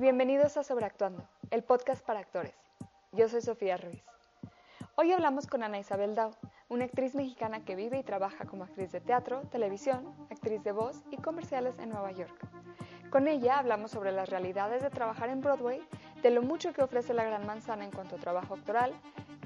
bienvenidos 0.00 0.56
a 0.56 0.64
Sobreactuando, 0.64 1.28
el 1.50 1.62
podcast 1.62 2.02
para 2.02 2.20
actores. 2.20 2.54
Yo 3.12 3.28
soy 3.28 3.42
Sofía 3.42 3.76
Ruiz. 3.76 4.02
Hoy 4.94 5.12
hablamos 5.12 5.46
con 5.46 5.62
Ana 5.62 5.78
Isabel 5.78 6.14
Dao, 6.14 6.30
una 6.70 6.86
actriz 6.86 7.14
mexicana 7.14 7.66
que 7.66 7.76
vive 7.76 7.98
y 7.98 8.02
trabaja 8.02 8.46
como 8.46 8.64
actriz 8.64 8.90
de 8.92 9.02
teatro, 9.02 9.42
televisión, 9.50 10.10
actriz 10.30 10.64
de 10.64 10.72
voz 10.72 11.02
y 11.10 11.18
comerciales 11.18 11.78
en 11.78 11.90
Nueva 11.90 12.12
York. 12.12 12.32
Con 13.10 13.28
ella 13.28 13.58
hablamos 13.58 13.90
sobre 13.90 14.10
las 14.10 14.30
realidades 14.30 14.80
de 14.80 14.88
trabajar 14.88 15.28
en 15.28 15.42
Broadway, 15.42 15.86
de 16.22 16.30
lo 16.30 16.40
mucho 16.40 16.72
que 16.72 16.82
ofrece 16.82 17.12
la 17.12 17.24
Gran 17.24 17.44
Manzana 17.44 17.84
en 17.84 17.90
cuanto 17.90 18.16
a 18.16 18.20
trabajo 18.20 18.54
actoral 18.54 18.94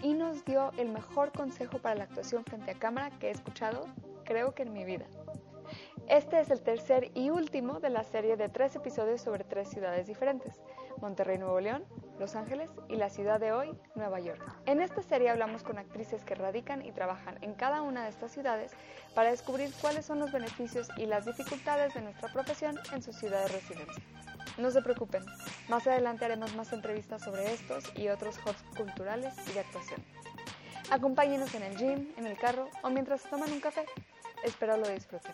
y 0.02 0.14
nos 0.14 0.44
dio 0.44 0.70
el 0.76 0.88
mejor 0.88 1.32
consejo 1.32 1.78
para 1.78 1.96
la 1.96 2.04
actuación 2.04 2.44
frente 2.44 2.70
a 2.70 2.78
cámara 2.78 3.10
que 3.18 3.26
he 3.26 3.30
escuchado, 3.32 3.86
creo 4.24 4.54
que 4.54 4.62
en 4.62 4.72
mi 4.72 4.84
vida. 4.84 5.06
Este 6.08 6.38
es 6.38 6.50
el 6.50 6.60
tercer 6.60 7.10
y 7.14 7.30
último 7.30 7.80
de 7.80 7.88
la 7.88 8.04
serie 8.04 8.36
de 8.36 8.50
tres 8.50 8.76
episodios 8.76 9.22
sobre 9.22 9.42
tres 9.42 9.70
ciudades 9.70 10.06
diferentes, 10.06 10.60
Monterrey, 11.00 11.38
Nuevo 11.38 11.58
León, 11.60 11.82
Los 12.18 12.36
Ángeles 12.36 12.70
y 12.88 12.96
la 12.96 13.08
ciudad 13.08 13.40
de 13.40 13.52
hoy, 13.52 13.74
Nueva 13.94 14.20
York. 14.20 14.42
En 14.66 14.82
esta 14.82 15.02
serie 15.02 15.30
hablamos 15.30 15.62
con 15.62 15.78
actrices 15.78 16.22
que 16.22 16.34
radican 16.34 16.84
y 16.84 16.92
trabajan 16.92 17.38
en 17.42 17.54
cada 17.54 17.80
una 17.80 18.04
de 18.04 18.10
estas 18.10 18.32
ciudades 18.32 18.72
para 19.14 19.30
descubrir 19.30 19.70
cuáles 19.80 20.04
son 20.04 20.18
los 20.18 20.30
beneficios 20.30 20.88
y 20.98 21.06
las 21.06 21.24
dificultades 21.24 21.94
de 21.94 22.02
nuestra 22.02 22.30
profesión 22.30 22.78
en 22.92 23.02
su 23.02 23.14
ciudad 23.14 23.42
de 23.42 23.48
residencia. 23.48 24.04
No 24.58 24.70
se 24.70 24.82
preocupen, 24.82 25.24
más 25.70 25.86
adelante 25.86 26.26
haremos 26.26 26.54
más 26.54 26.70
entrevistas 26.74 27.22
sobre 27.22 27.50
estos 27.50 27.90
y 27.96 28.08
otros 28.08 28.38
hubs 28.44 28.62
culturales 28.76 29.34
y 29.48 29.54
de 29.54 29.60
actuación. 29.60 30.04
Acompáñenos 30.90 31.54
en 31.54 31.62
el 31.62 31.76
gym, 31.78 32.12
en 32.18 32.26
el 32.26 32.36
carro 32.36 32.68
o 32.82 32.90
mientras 32.90 33.22
toman 33.22 33.50
un 33.50 33.60
café. 33.60 33.86
Espero 34.44 34.76
lo 34.76 34.86
disfruten. 34.88 35.32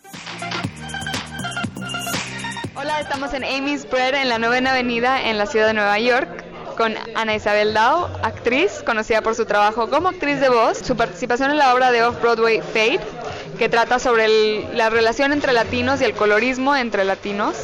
Hola, 2.75 3.01
estamos 3.01 3.33
en 3.33 3.43
Amy's 3.43 3.89
Bread 3.89 4.15
en 4.15 4.29
la 4.29 4.39
novena 4.39 4.71
avenida 4.71 5.21
en 5.29 5.37
la 5.37 5.45
ciudad 5.45 5.67
de 5.67 5.73
Nueva 5.73 5.99
York 5.99 6.45
con 6.77 6.95
Ana 7.15 7.35
Isabel 7.35 7.73
Dao, 7.73 8.05
actriz 8.23 8.81
conocida 8.85 9.21
por 9.21 9.35
su 9.35 9.45
trabajo 9.45 9.89
como 9.89 10.07
actriz 10.07 10.39
de 10.39 10.47
voz, 10.47 10.77
su 10.77 10.95
participación 10.95 11.51
en 11.51 11.57
la 11.57 11.75
obra 11.75 11.91
de 11.91 12.03
Off-Broadway 12.03 12.61
Fade, 12.61 13.01
que 13.59 13.67
trata 13.67 13.99
sobre 13.99 14.29
la 14.73 14.89
relación 14.89 15.33
entre 15.33 15.51
latinos 15.51 15.99
y 15.99 16.05
el 16.05 16.13
colorismo 16.13 16.73
entre 16.75 17.03
latinos, 17.03 17.55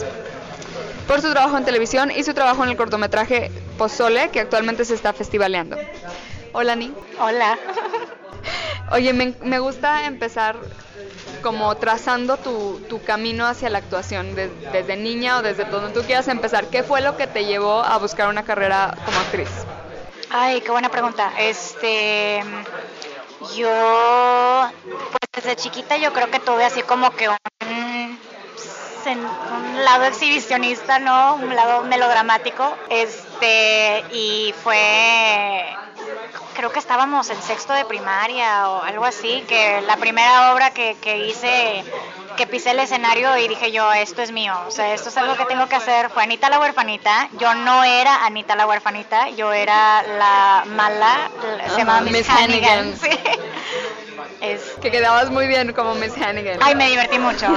por 1.07 1.21
su 1.21 1.31
trabajo 1.31 1.57
en 1.57 1.63
televisión 1.63 2.11
y 2.11 2.23
su 2.23 2.33
trabajo 2.33 2.65
en 2.65 2.71
el 2.71 2.77
cortometraje 2.77 3.49
Pozole, 3.77 4.29
que 4.29 4.41
actualmente 4.41 4.83
se 4.83 4.93
está 4.93 5.13
festivaleando. 5.13 5.77
Hola, 6.51 6.75
Ni. 6.75 6.93
Hola. 7.21 7.57
Oye, 8.91 9.13
me, 9.13 9.33
me 9.41 9.59
gusta 9.59 10.05
empezar 10.05 10.57
como 11.47 11.73
trazando 11.75 12.35
tu, 12.35 12.81
tu 12.89 13.01
camino 13.01 13.47
hacia 13.47 13.69
la 13.69 13.77
actuación 13.77 14.35
desde 14.35 14.97
niña 14.97 15.37
o 15.37 15.41
desde 15.41 15.63
donde 15.63 15.93
tú 15.93 16.05
quieras 16.05 16.27
empezar. 16.27 16.65
¿Qué 16.65 16.83
fue 16.83 16.99
lo 16.99 17.15
que 17.15 17.25
te 17.25 17.45
llevó 17.45 17.81
a 17.81 17.97
buscar 17.99 18.27
una 18.27 18.43
carrera 18.43 18.93
como 19.05 19.17
actriz? 19.17 19.47
Ay, 20.29 20.59
qué 20.59 20.71
buena 20.71 20.89
pregunta. 20.89 21.31
Este, 21.39 22.43
yo, 23.55 24.69
pues 24.89 25.45
desde 25.45 25.55
chiquita 25.55 25.95
yo 25.95 26.11
creo 26.11 26.29
que 26.29 26.41
tuve 26.41 26.65
así 26.65 26.81
como 26.81 27.11
que 27.11 27.29
un, 27.29 27.37
un 29.05 29.85
lado 29.85 30.03
exhibicionista, 30.03 30.99
¿no? 30.99 31.35
Un 31.35 31.55
lado 31.55 31.83
melodramático. 31.83 32.75
Este, 32.89 34.03
y 34.11 34.53
fue 34.61 35.63
creo 36.55 36.71
que 36.71 36.79
estábamos 36.79 37.29
en 37.29 37.41
sexto 37.41 37.73
de 37.73 37.85
primaria 37.85 38.69
o 38.69 38.83
algo 38.83 39.05
así, 39.05 39.43
que 39.47 39.81
la 39.81 39.97
primera 39.97 40.53
obra 40.53 40.71
que, 40.71 40.95
que 41.01 41.27
hice, 41.27 41.83
que 42.35 42.47
pisé 42.47 42.71
el 42.71 42.79
escenario 42.79 43.37
y 43.37 43.47
dije 43.47 43.71
yo, 43.71 43.91
esto 43.93 44.21
es 44.21 44.31
mío, 44.31 44.53
o 44.67 44.71
sea, 44.71 44.93
esto 44.93 45.09
es 45.09 45.17
algo 45.17 45.35
que 45.35 45.45
tengo 45.45 45.67
que 45.67 45.75
hacer, 45.75 46.09
fue 46.09 46.23
Anita 46.23 46.49
la 46.49 46.59
huerfanita, 46.59 47.29
yo 47.37 47.53
no 47.53 47.83
era 47.83 48.25
Anita 48.25 48.55
la 48.55 48.67
huerfanita, 48.67 49.29
yo 49.29 49.53
era 49.53 50.01
la 50.03 50.63
mala, 50.67 51.29
se 51.69 51.77
llamaba 51.77 52.01
Miss, 52.01 52.29
Hannigan. 52.29 52.93
Es... 54.41 54.61
Que 54.81 54.91
quedabas 54.91 55.31
muy 55.31 55.47
bien 55.47 55.73
como 55.73 55.95
Miss 55.95 56.13
Hannigan. 56.15 56.59
Ay, 56.61 56.75
me 56.75 56.89
divertí 56.89 57.17
mucho. 57.17 57.47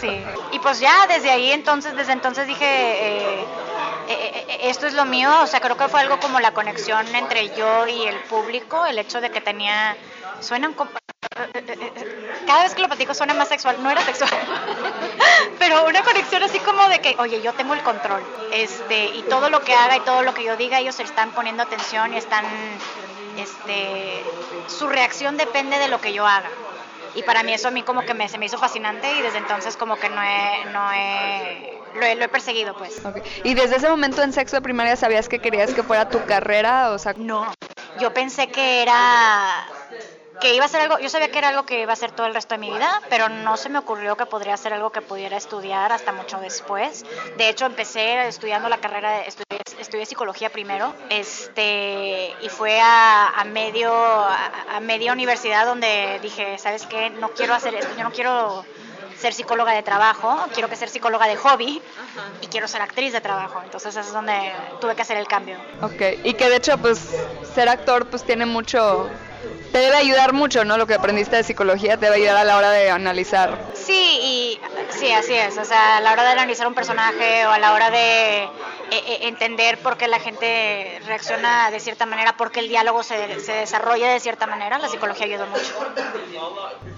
Sí. 0.00 0.22
Y 0.52 0.58
pues 0.60 0.78
ya 0.78 1.06
desde 1.08 1.30
ahí 1.30 1.50
entonces, 1.50 1.96
desde 1.96 2.12
entonces 2.12 2.46
dije, 2.46 2.64
eh, 2.64 3.44
eh, 4.08 4.46
eh, 4.48 4.58
esto 4.64 4.86
es 4.86 4.94
lo 4.94 5.04
mío, 5.04 5.30
o 5.42 5.46
sea, 5.46 5.60
creo 5.60 5.76
que 5.76 5.88
fue 5.88 6.00
algo 6.00 6.18
como 6.20 6.40
la 6.40 6.52
conexión 6.52 7.06
entre 7.14 7.54
yo 7.56 7.86
y 7.86 8.06
el 8.06 8.16
público, 8.24 8.84
el 8.86 8.98
hecho 8.98 9.20
de 9.20 9.30
que 9.30 9.40
tenía, 9.40 9.96
suenan 10.40 10.74
cada 12.46 12.62
vez 12.62 12.74
que 12.74 12.82
lo 12.82 12.88
platico 12.88 13.14
suena 13.14 13.34
más 13.34 13.48
sexual, 13.48 13.82
no 13.82 13.90
era 13.90 14.00
sexual, 14.02 14.30
pero 15.58 15.84
una 15.86 16.02
conexión 16.02 16.42
así 16.42 16.58
como 16.60 16.88
de 16.88 17.00
que, 17.00 17.16
oye, 17.18 17.42
yo 17.42 17.52
tengo 17.54 17.74
el 17.74 17.82
control, 17.82 18.22
este, 18.52 19.06
y 19.06 19.22
todo 19.22 19.50
lo 19.50 19.60
que 19.60 19.74
haga 19.74 19.96
y 19.96 20.00
todo 20.00 20.22
lo 20.22 20.34
que 20.34 20.44
yo 20.44 20.56
diga, 20.56 20.78
ellos 20.78 20.98
están 21.00 21.32
poniendo 21.32 21.62
atención 21.62 22.12
y 22.14 22.18
están, 22.18 22.44
este, 23.38 24.24
su 24.68 24.86
reacción 24.86 25.36
depende 25.36 25.78
de 25.78 25.88
lo 25.88 26.00
que 26.00 26.12
yo 26.12 26.26
haga. 26.26 26.50
Y 27.16 27.22
para 27.22 27.42
mí 27.44 27.52
eso 27.52 27.68
a 27.68 27.70
mí 27.70 27.82
como 27.84 28.02
que 28.02 28.12
me, 28.12 28.28
se 28.28 28.38
me 28.38 28.46
hizo 28.46 28.58
fascinante 28.58 29.12
y 29.12 29.22
desde 29.22 29.38
entonces 29.38 29.76
como 29.76 29.96
que 29.96 30.08
no 30.08 30.20
he, 30.20 30.64
no 30.72 30.92
he 30.92 31.83
lo 31.94 32.04
he, 32.04 32.14
lo 32.14 32.24
he 32.24 32.28
perseguido, 32.28 32.76
pues. 32.76 33.00
¿Y 33.42 33.54
desde 33.54 33.76
ese 33.76 33.88
momento 33.88 34.22
en 34.22 34.32
sexo 34.32 34.56
de 34.56 34.62
primaria 34.62 34.96
sabías 34.96 35.28
que 35.28 35.38
querías 35.38 35.72
que 35.74 35.82
fuera 35.82 36.08
tu 36.08 36.24
carrera? 36.24 36.90
O 36.90 36.98
sea, 36.98 37.14
no, 37.16 37.52
yo 37.98 38.12
pensé 38.12 38.48
que 38.48 38.82
era 38.82 39.66
que 40.40 40.54
iba 40.54 40.64
a 40.64 40.68
ser 40.68 40.80
algo, 40.80 40.98
yo 40.98 41.08
sabía 41.08 41.30
que 41.30 41.38
era 41.38 41.48
algo 41.48 41.64
que 41.64 41.80
iba 41.80 41.92
a 41.92 41.96
ser 41.96 42.10
todo 42.10 42.26
el 42.26 42.34
resto 42.34 42.54
de 42.54 42.58
mi 42.58 42.70
vida, 42.70 43.00
pero 43.08 43.28
no 43.28 43.56
se 43.56 43.68
me 43.68 43.78
ocurrió 43.78 44.16
que 44.16 44.26
podría 44.26 44.56
ser 44.56 44.72
algo 44.74 44.90
que 44.90 45.00
pudiera 45.00 45.36
estudiar 45.36 45.92
hasta 45.92 46.12
mucho 46.12 46.38
después. 46.38 47.04
De 47.36 47.48
hecho, 47.48 47.66
empecé 47.66 48.26
estudiando 48.26 48.68
la 48.68 48.78
carrera, 48.78 49.18
de, 49.18 49.28
estudié, 49.28 49.60
estudié 49.78 50.06
psicología 50.06 50.50
primero, 50.50 50.92
este, 51.08 52.34
y 52.42 52.48
fue 52.48 52.80
a, 52.80 53.28
a 53.28 53.44
medio, 53.44 53.92
a, 53.92 54.50
a 54.74 54.80
media 54.80 55.12
universidad 55.12 55.66
donde 55.66 56.18
dije, 56.20 56.58
¿sabes 56.58 56.86
qué? 56.86 57.10
No 57.10 57.30
quiero 57.30 57.54
hacer 57.54 57.74
esto, 57.74 57.94
yo 57.96 58.02
no 58.02 58.10
quiero 58.10 58.64
ser 59.24 59.32
psicóloga 59.32 59.72
de 59.72 59.82
trabajo, 59.82 60.36
quiero 60.52 60.68
que 60.68 60.76
ser 60.76 60.90
psicóloga 60.90 61.26
de 61.26 61.36
hobby 61.36 61.80
y 62.42 62.46
quiero 62.48 62.68
ser 62.68 62.82
actriz 62.82 63.10
de 63.14 63.22
trabajo. 63.22 63.58
Entonces 63.64 63.96
es 63.96 64.12
donde 64.12 64.52
tuve 64.82 64.94
que 64.94 65.00
hacer 65.00 65.16
el 65.16 65.26
cambio. 65.26 65.56
Ok, 65.80 66.02
y 66.24 66.34
que 66.34 66.50
de 66.50 66.56
hecho 66.56 66.76
pues 66.76 67.00
ser 67.54 67.70
actor 67.70 68.04
pues 68.08 68.22
tiene 68.22 68.44
mucho, 68.44 69.08
te 69.72 69.78
debe 69.78 69.96
ayudar 69.96 70.34
mucho, 70.34 70.66
¿no? 70.66 70.76
Lo 70.76 70.86
que 70.86 70.92
aprendiste 70.92 71.36
de 71.36 71.42
psicología 71.42 71.96
te 71.96 72.04
debe 72.04 72.16
ayudar 72.16 72.36
a 72.36 72.44
la 72.44 72.58
hora 72.58 72.70
de 72.70 72.90
analizar. 72.90 73.56
Sí, 73.72 74.18
y 74.20 74.60
sí, 74.98 75.10
así 75.12 75.34
es. 75.34 75.58
O 75.58 75.64
sea, 75.64 75.98
a 75.98 76.00
la 76.00 76.12
hora 76.12 76.24
de 76.24 76.30
analizar 76.30 76.66
un 76.66 76.74
personaje 76.74 77.46
o 77.46 77.50
a 77.50 77.58
la 77.58 77.72
hora 77.72 77.90
de 77.90 78.44
eh, 78.44 78.48
entender 79.22 79.78
por 79.78 79.96
qué 79.96 80.08
la 80.08 80.20
gente 80.20 81.00
reacciona 81.06 81.70
de 81.70 81.80
cierta 81.80 82.06
manera, 82.06 82.36
por 82.36 82.50
qué 82.50 82.60
el 82.60 82.68
diálogo 82.68 83.02
se, 83.02 83.40
se 83.40 83.52
desarrolla 83.52 84.08
de 84.08 84.20
cierta 84.20 84.46
manera, 84.46 84.78
la 84.78 84.88
psicología 84.88 85.26
ayuda 85.26 85.46
mucho. 85.46 85.72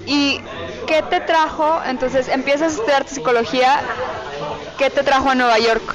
¿Y 0.06 0.40
qué 0.86 1.02
te 1.02 1.20
trajo? 1.20 1.82
Entonces, 1.84 2.28
empiezas 2.28 2.72
a 2.72 2.76
estudiar 2.76 3.08
psicología, 3.08 3.80
¿qué 4.78 4.90
te 4.90 5.02
trajo 5.02 5.30
a 5.30 5.34
Nueva 5.34 5.58
York? 5.58 5.94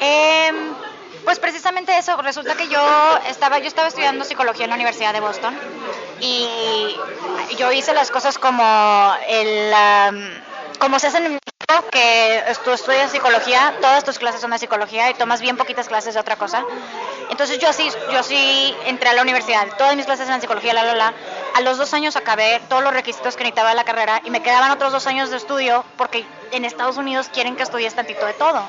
Eh, 0.00 0.50
pues 1.24 1.38
precisamente 1.38 1.96
eso, 1.96 2.16
resulta 2.18 2.54
que 2.54 2.68
yo 2.68 2.80
estaba, 3.28 3.58
yo 3.58 3.66
estaba 3.66 3.88
estudiando 3.88 4.24
psicología 4.24 4.64
en 4.64 4.70
la 4.70 4.76
Universidad 4.76 5.12
de 5.12 5.20
Boston 5.20 5.58
y 6.20 6.96
yo 7.58 7.72
hice 7.72 7.92
las 7.94 8.10
cosas 8.10 8.38
como 8.38 9.14
el... 9.28 9.72
Um, 9.72 10.50
como 10.80 10.98
se 10.98 11.08
hacen 11.08 11.26
en 11.26 11.32
México, 11.32 11.90
que 11.90 12.42
tú 12.64 12.70
estudias 12.72 13.10
psicología, 13.12 13.74
todas 13.82 14.02
tus 14.02 14.18
clases 14.18 14.40
son 14.40 14.50
de 14.50 14.58
psicología 14.58 15.10
y 15.10 15.14
tomas 15.14 15.42
bien 15.42 15.58
poquitas 15.58 15.88
clases 15.88 16.14
de 16.14 16.20
otra 16.20 16.36
cosa. 16.36 16.64
Entonces 17.30 17.58
yo 17.58 17.68
así, 17.68 17.88
yo 18.10 18.22
sí 18.22 18.74
entré 18.86 19.10
a 19.10 19.12
la 19.12 19.22
universidad, 19.22 19.68
todas 19.76 19.94
mis 19.94 20.06
clases 20.06 20.26
eran 20.26 20.40
psicología, 20.40 20.72
la, 20.72 20.82
la, 20.82 20.94
la. 20.94 21.14
A 21.54 21.60
los 21.60 21.76
dos 21.76 21.92
años 21.92 22.16
acabé 22.16 22.60
todos 22.68 22.82
los 22.82 22.94
requisitos 22.94 23.36
que 23.36 23.44
necesitaba 23.44 23.74
la 23.74 23.84
carrera 23.84 24.22
y 24.24 24.30
me 24.30 24.42
quedaban 24.42 24.70
otros 24.70 24.90
dos 24.90 25.06
años 25.06 25.30
de 25.30 25.36
estudio 25.36 25.84
porque 25.98 26.24
en 26.50 26.64
Estados 26.64 26.96
Unidos 26.96 27.28
quieren 27.32 27.56
que 27.56 27.62
estudies 27.62 27.94
tantito 27.94 28.24
de 28.24 28.32
todo. 28.32 28.64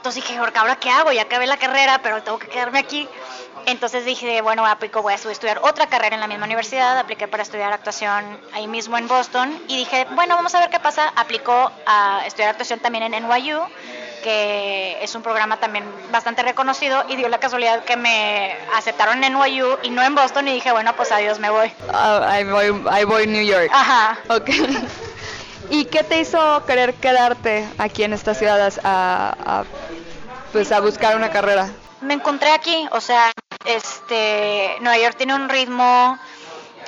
Entonces 0.00 0.24
dije, 0.24 0.38
¿ahora 0.38 0.76
qué 0.76 0.88
hago? 0.88 1.12
Ya 1.12 1.20
acabé 1.20 1.46
la 1.46 1.58
carrera, 1.58 2.00
pero 2.02 2.22
tengo 2.22 2.38
que 2.38 2.48
quedarme 2.48 2.78
aquí. 2.78 3.06
Entonces 3.66 4.06
dije, 4.06 4.40
bueno, 4.40 4.64
aplico, 4.64 5.02
voy 5.02 5.12
a 5.12 5.16
estudiar 5.16 5.60
otra 5.62 5.88
carrera 5.88 6.14
en 6.14 6.22
la 6.22 6.26
misma 6.26 6.46
universidad, 6.46 6.98
apliqué 6.98 7.28
para 7.28 7.42
estudiar 7.42 7.70
actuación 7.70 8.40
ahí 8.54 8.66
mismo 8.66 8.96
en 8.96 9.06
Boston 9.08 9.62
y 9.68 9.76
dije, 9.76 10.06
bueno, 10.12 10.36
vamos 10.36 10.54
a 10.54 10.60
ver 10.60 10.70
qué 10.70 10.80
pasa. 10.80 11.12
Aplicó 11.16 11.70
a 11.84 12.22
estudiar 12.24 12.48
actuación 12.48 12.80
también 12.80 13.12
en 13.12 13.22
NYU, 13.22 13.60
que 14.24 14.96
es 15.02 15.14
un 15.14 15.20
programa 15.20 15.58
también 15.58 15.84
bastante 16.10 16.42
reconocido 16.44 17.04
y 17.10 17.16
dio 17.16 17.28
la 17.28 17.36
casualidad 17.36 17.84
que 17.84 17.98
me 17.98 18.56
aceptaron 18.74 19.22
en 19.22 19.34
NYU 19.34 19.80
y 19.82 19.90
no 19.90 20.02
en 20.02 20.14
Boston 20.14 20.48
y 20.48 20.54
dije, 20.54 20.72
bueno, 20.72 20.96
pues 20.96 21.12
adiós, 21.12 21.38
me 21.38 21.50
voy. 21.50 21.70
Uh, 21.88 22.24
ahí 22.24 22.44
voy, 22.44 22.70
voy 23.04 23.26
New 23.26 23.44
York. 23.44 23.68
Ajá. 23.70 24.18
Ok. 24.30 24.48
¿Y 25.70 25.84
qué 25.84 26.02
te 26.02 26.20
hizo 26.20 26.64
querer 26.66 26.94
quedarte 26.94 27.64
aquí 27.78 28.02
en 28.02 28.12
estas 28.12 28.38
ciudades 28.38 28.80
a, 28.82 29.36
a, 29.46 29.64
pues 30.52 30.72
a 30.72 30.80
buscar 30.80 31.16
una 31.16 31.30
carrera? 31.30 31.70
Me 32.00 32.14
encontré 32.14 32.50
aquí, 32.50 32.88
o 32.92 33.00
sea, 33.00 33.30
este, 33.64 34.76
Nueva 34.80 34.98
York 34.98 35.16
tiene 35.16 35.34
un 35.34 35.48
ritmo, 35.48 36.18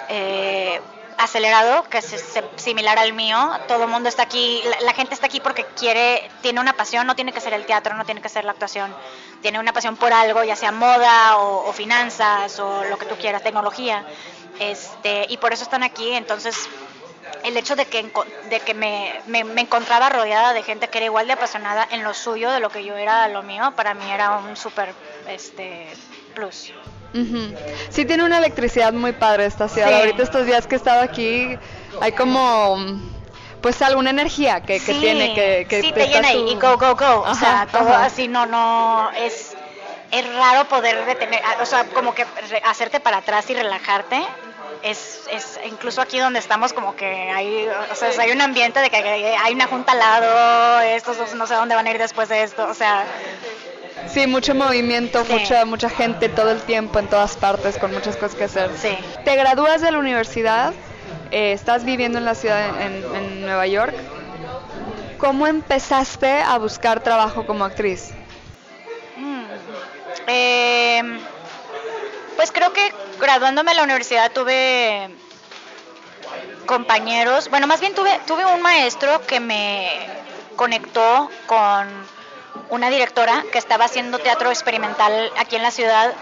eh, 0.09 0.81
acelerado, 1.23 1.85
que 1.89 1.99
es 1.99 2.15
similar 2.57 2.99
al 2.99 3.13
mío. 3.13 3.39
Todo 3.69 3.85
el 3.85 3.91
mundo 3.91 4.09
está 4.09 4.23
aquí, 4.23 4.63
la, 4.81 4.93
gente 4.93 5.15
está 5.15 5.27
aquí 5.27 5.41
porque 5.41 5.65
quiere, 5.79 6.31
tiene 6.41 6.61
una 6.61 6.73
pasión, 6.73 7.07
no 7.07 7.15
tiene 7.15 7.33
que 7.33 7.41
ser 7.41 7.55
el 7.55 7.65
teatro, 7.65 7.95
no 7.95 8.05
tiene 8.05 8.21
que 8.21 8.29
ser 8.29 8.45
la 8.45 8.53
actuación, 8.53 8.95
tiene 9.41 9.59
una 9.59 9.73
pasión 9.73 9.97
por 9.97 10.13
algo, 10.13 10.43
ya 10.45 10.57
sea 10.57 10.73
moda 10.73 11.37
o, 11.37 11.73
finanzas 11.73 12.59
o 12.59 12.85
lo 12.85 12.99
que 12.99 13.07
tú 13.07 13.17
quieras, 13.17 13.43
tecnología. 13.43 14.05
Este, 14.59 15.27
y 15.29 15.37
por 15.39 15.53
eso 15.53 15.63
están 15.63 15.83
aquí, 15.83 16.13
entonces 16.13 16.69
el 17.45 17.57
hecho 17.57 17.77
de 17.77 17.87
que, 17.87 18.11
de 18.51 18.61
que 18.61 18.75
me, 18.75 19.21
me, 19.27 19.61
encontraba 19.61 20.09
rodeada 20.09 20.53
de 20.53 20.63
gente 20.63 20.89
que 20.89 20.99
era 20.99 21.07
igual 21.07 21.27
de 21.27 21.35
apasionada 21.35 21.87
en 21.91 22.03
lo 22.05 22.15
suyo 22.15 22.51
de 22.51 22.61
lo 22.61 22.71
que 22.71 22.85
yo 22.85 22.97
era 22.97 23.29
lo 23.29 23.43
mío, 23.43 23.73
para 23.77 23.95
mí 23.95 24.11
era 24.11 24.39
un 24.39 24.57
súper 24.57 24.95
este, 25.29 25.89
plus. 26.35 26.73
Sí 27.91 28.05
tiene 28.07 28.25
una 28.25 28.39
electricidad 28.39 28.93
muy 28.93 29.13
padre 29.13 29.47
esta 29.47 29.69
ciudad. 29.69 29.93
Ahorita 29.93 30.23
estos 30.23 30.47
días 30.47 30.67
que 30.67 30.77
he 30.77 30.79
estado 30.79 31.03
aquí 31.03 31.59
hay 32.01 32.13
como 32.13 32.79
pues 33.61 33.81
alguna 33.83 34.11
energía 34.11 34.61
que, 34.63 34.81
tiene 34.81 35.35
que, 35.35 35.67
que 35.69 35.83
sí 35.83 35.93
te, 35.93 36.09
llena 36.09 36.33
y 36.33 36.55
go 36.57 36.77
go 36.79 36.97
go. 36.97 37.23
O 37.23 37.35
sea 37.35 37.69
todo 37.71 37.95
así 37.95 38.29
no 38.29 38.47
no 38.47 39.11
es 39.13 39.55
es 40.11 40.35
raro 40.35 40.69
poder 40.69 41.05
detener 41.07 41.41
o 41.61 41.67
sea 41.67 41.85
como 41.85 42.15
que 42.15 42.27
hacerte 42.65 42.99
para 42.99 43.19
atrás 43.19 43.49
y 43.51 43.55
relajarte 43.55 44.21
es, 44.83 45.23
es 45.31 45.61
incluso 45.65 46.01
aquí 46.01 46.19
donde 46.19 46.39
estamos 46.39 46.73
como 46.73 46.97
que 46.97 47.07
hay 47.07 47.69
o 47.91 47.95
sea 47.95 48.11
hay 48.19 48.33
un 48.33 48.41
ambiente 48.41 48.81
de 48.81 48.91
que 48.91 48.97
hay 48.97 49.55
una 49.55 49.67
junta 49.67 49.93
al 49.93 49.99
lado 49.99 50.81
estos 50.81 51.35
no 51.35 51.47
sé 51.47 51.55
dónde 51.55 51.75
van 51.75 51.87
a 51.87 51.91
ir 51.91 51.99
después 51.99 52.29
de 52.29 52.43
esto 52.43 52.67
o 52.69 52.75
sea 52.75 53.07
Sí, 54.09 54.27
mucho 54.27 54.55
movimiento, 54.55 55.25
mucha 55.25 55.65
mucha 55.65 55.89
gente 55.89 56.29
todo 56.29 56.51
el 56.51 56.61
tiempo 56.63 56.99
en 56.99 57.09
todas 57.09 57.37
partes 57.37 57.79
con 57.79 57.93
muchas 57.93 58.17
cosas 58.17 58.35
que 58.35 58.45
hacer. 58.45 58.71
Sí. 58.77 58.97
Te 59.25 59.37
gradúas 59.37 59.81
de 59.81 59.91
la 59.93 59.99
universidad, 59.99 60.75
eh, 61.31 61.53
estás 61.53 61.85
viviendo 61.85 62.19
en 62.19 62.25
la 62.25 62.35
ciudad 62.35 62.81
en, 62.83 63.43
Nueva 63.43 63.67
York. 63.67 63.95
¿Cómo 65.19 65.47
empezaste 65.47 66.41
a 66.41 66.59
buscar 66.59 67.03
trabajo 67.03 67.47
como 67.47 67.65
actriz? 67.65 68.11
Mm. 69.17 69.45
Em, 70.27 71.21
pues 72.37 72.51
creo 72.51 72.73
que 72.73 72.93
graduándome 73.23 73.71
de 73.71 73.77
la 73.77 73.85
universidad 73.85 74.33
tuve 74.33 75.09
compañeros, 76.67 77.49
bueno, 77.51 77.69
más 77.69 77.81
bien 77.81 77.95
tuve, 77.95 78.21
tuve 78.27 78.45
un 78.45 78.61
maestro 78.61 79.25
que 79.27 79.39
me 79.39 79.89
conectó 80.57 81.31
con 81.47 81.89
una 82.71 82.91
directora 82.91 83.45
que 83.53 83.59
estaba 83.59 83.85
haciendo 83.85 84.19
teatro 84.19 84.51
experimental 84.51 85.31
aquí 85.39 85.57
en 85.57 85.63
la 85.63 85.71
ciudad. 85.71 86.13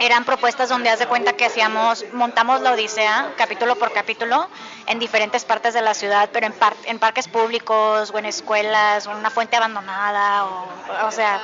Eran 0.00 0.24
propuestas 0.24 0.68
donde 0.68 0.90
haz 0.90 0.98
de 0.98 1.06
cuenta 1.06 1.34
que 1.34 1.44
hacíamos, 1.44 2.04
montamos 2.12 2.60
la 2.62 2.72
Odisea 2.72 3.32
capítulo 3.36 3.76
por 3.76 3.92
capítulo 3.92 4.48
en 4.86 4.98
diferentes 4.98 5.44
partes 5.44 5.72
de 5.72 5.82
la 5.82 5.94
ciudad, 5.94 6.30
pero 6.32 6.46
en, 6.46 6.54
en 6.86 6.98
parques 6.98 7.28
públicos 7.28 8.10
o 8.12 8.18
en 8.18 8.26
escuelas 8.26 9.06
o 9.06 9.12
en 9.12 9.18
una 9.18 9.30
fuente 9.30 9.56
abandonada, 9.56 10.46
o, 10.46 10.66
o 11.06 11.10
sea, 11.12 11.40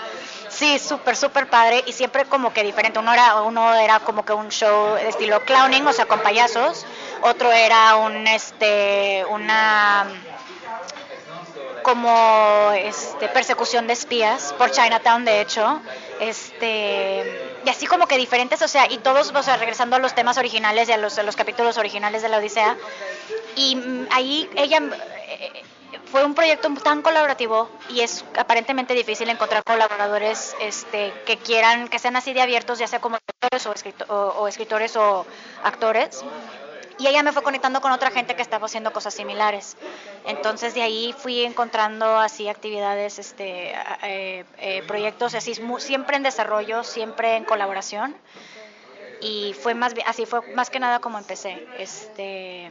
sí, 0.61 0.79
súper, 0.79 1.17
súper 1.17 1.49
padre 1.49 1.83
y 1.87 1.93
siempre 1.93 2.27
como 2.27 2.53
que 2.53 2.63
diferente. 2.63 2.99
Uno 2.99 3.13
era, 3.15 3.41
uno 3.41 3.75
era 3.75 3.99
como 4.01 4.27
que 4.27 4.35
un 4.35 4.51
show 4.51 4.95
de 4.95 5.09
estilo 5.09 5.41
clowning, 5.41 5.87
o 5.87 5.93
sea, 5.93 6.05
con 6.05 6.21
payasos, 6.21 6.85
otro 7.23 7.51
era 7.51 7.97
un, 7.97 8.27
este, 8.27 9.25
una 9.31 10.07
como 11.83 12.73
este, 12.77 13.29
persecución 13.29 13.87
de 13.87 13.95
espías 13.95 14.53
por 14.59 14.71
Chinatown, 14.71 15.25
de 15.25 15.41
hecho, 15.41 15.81
este, 16.21 17.25
y 17.65 17.71
así 17.71 17.87
como 17.87 18.07
que 18.07 18.19
diferentes, 18.19 18.61
o 18.61 18.69
sea, 18.69 18.87
y 18.93 18.99
todos, 18.99 19.33
o 19.35 19.43
sea, 19.43 19.57
regresando 19.57 19.97
a 19.97 19.99
los 19.99 20.15
temas 20.15 20.37
originales 20.37 20.91
y 20.91 20.93
a 20.93 20.99
los, 20.99 21.17
los 21.17 21.37
capítulos 21.37 21.79
originales 21.79 22.21
de 22.21 22.29
la 22.29 22.37
Odisea, 22.37 22.77
y 23.57 24.07
ahí 24.11 24.49
ella 24.57 24.83
fue 26.11 26.25
un 26.25 26.35
proyecto 26.35 26.69
tan 26.83 27.03
colaborativo 27.03 27.69
y 27.89 28.01
es 28.01 28.25
aparentemente 28.37 28.95
difícil 28.95 29.29
encontrar 29.29 29.63
colaboradores 29.65 30.57
este, 30.61 31.13
que 31.25 31.37
quieran, 31.37 31.89
que 31.89 31.99
sean 31.99 32.17
así 32.17 32.33
de 32.33 32.43
abiertos, 32.43 32.79
ya 32.79 32.87
sea 32.87 33.01
como 33.01 33.17
escritores 33.17 33.67
o 34.09 34.49
escritores 34.49 34.97
o 34.97 35.27
actores 35.63 36.25
y 37.01 37.07
ella 37.07 37.23
me 37.23 37.33
fue 37.33 37.43
conectando 37.43 37.81
con 37.81 37.93
otra 37.93 38.11
gente 38.11 38.37
que 38.37 38.43
estaba 38.43 38.67
haciendo 38.67 38.93
cosas 38.93 39.15
similares. 39.15 39.77
Entonces 40.27 40.75
de 40.75 40.83
ahí 40.83 41.15
fui 41.17 41.45
encontrando 41.45 42.19
así 42.19 42.47
actividades, 42.49 43.19
este, 43.19 43.73
eh, 44.03 44.45
eh, 44.59 44.83
proyectos 44.87 45.35
así 45.35 45.55
siempre 45.79 46.17
en 46.17 46.23
desarrollo, 46.23 46.85
siempre 46.85 47.37
en 47.37 47.45
colaboración. 47.45 48.15
Y 49.23 49.55
fue 49.55 49.75
más 49.75 49.95
así 50.07 50.27
fue 50.27 50.43
más 50.55 50.69
que 50.69 50.79
nada 50.79 50.99
como 50.99 51.19
empecé. 51.19 51.67
Este, 51.79 52.71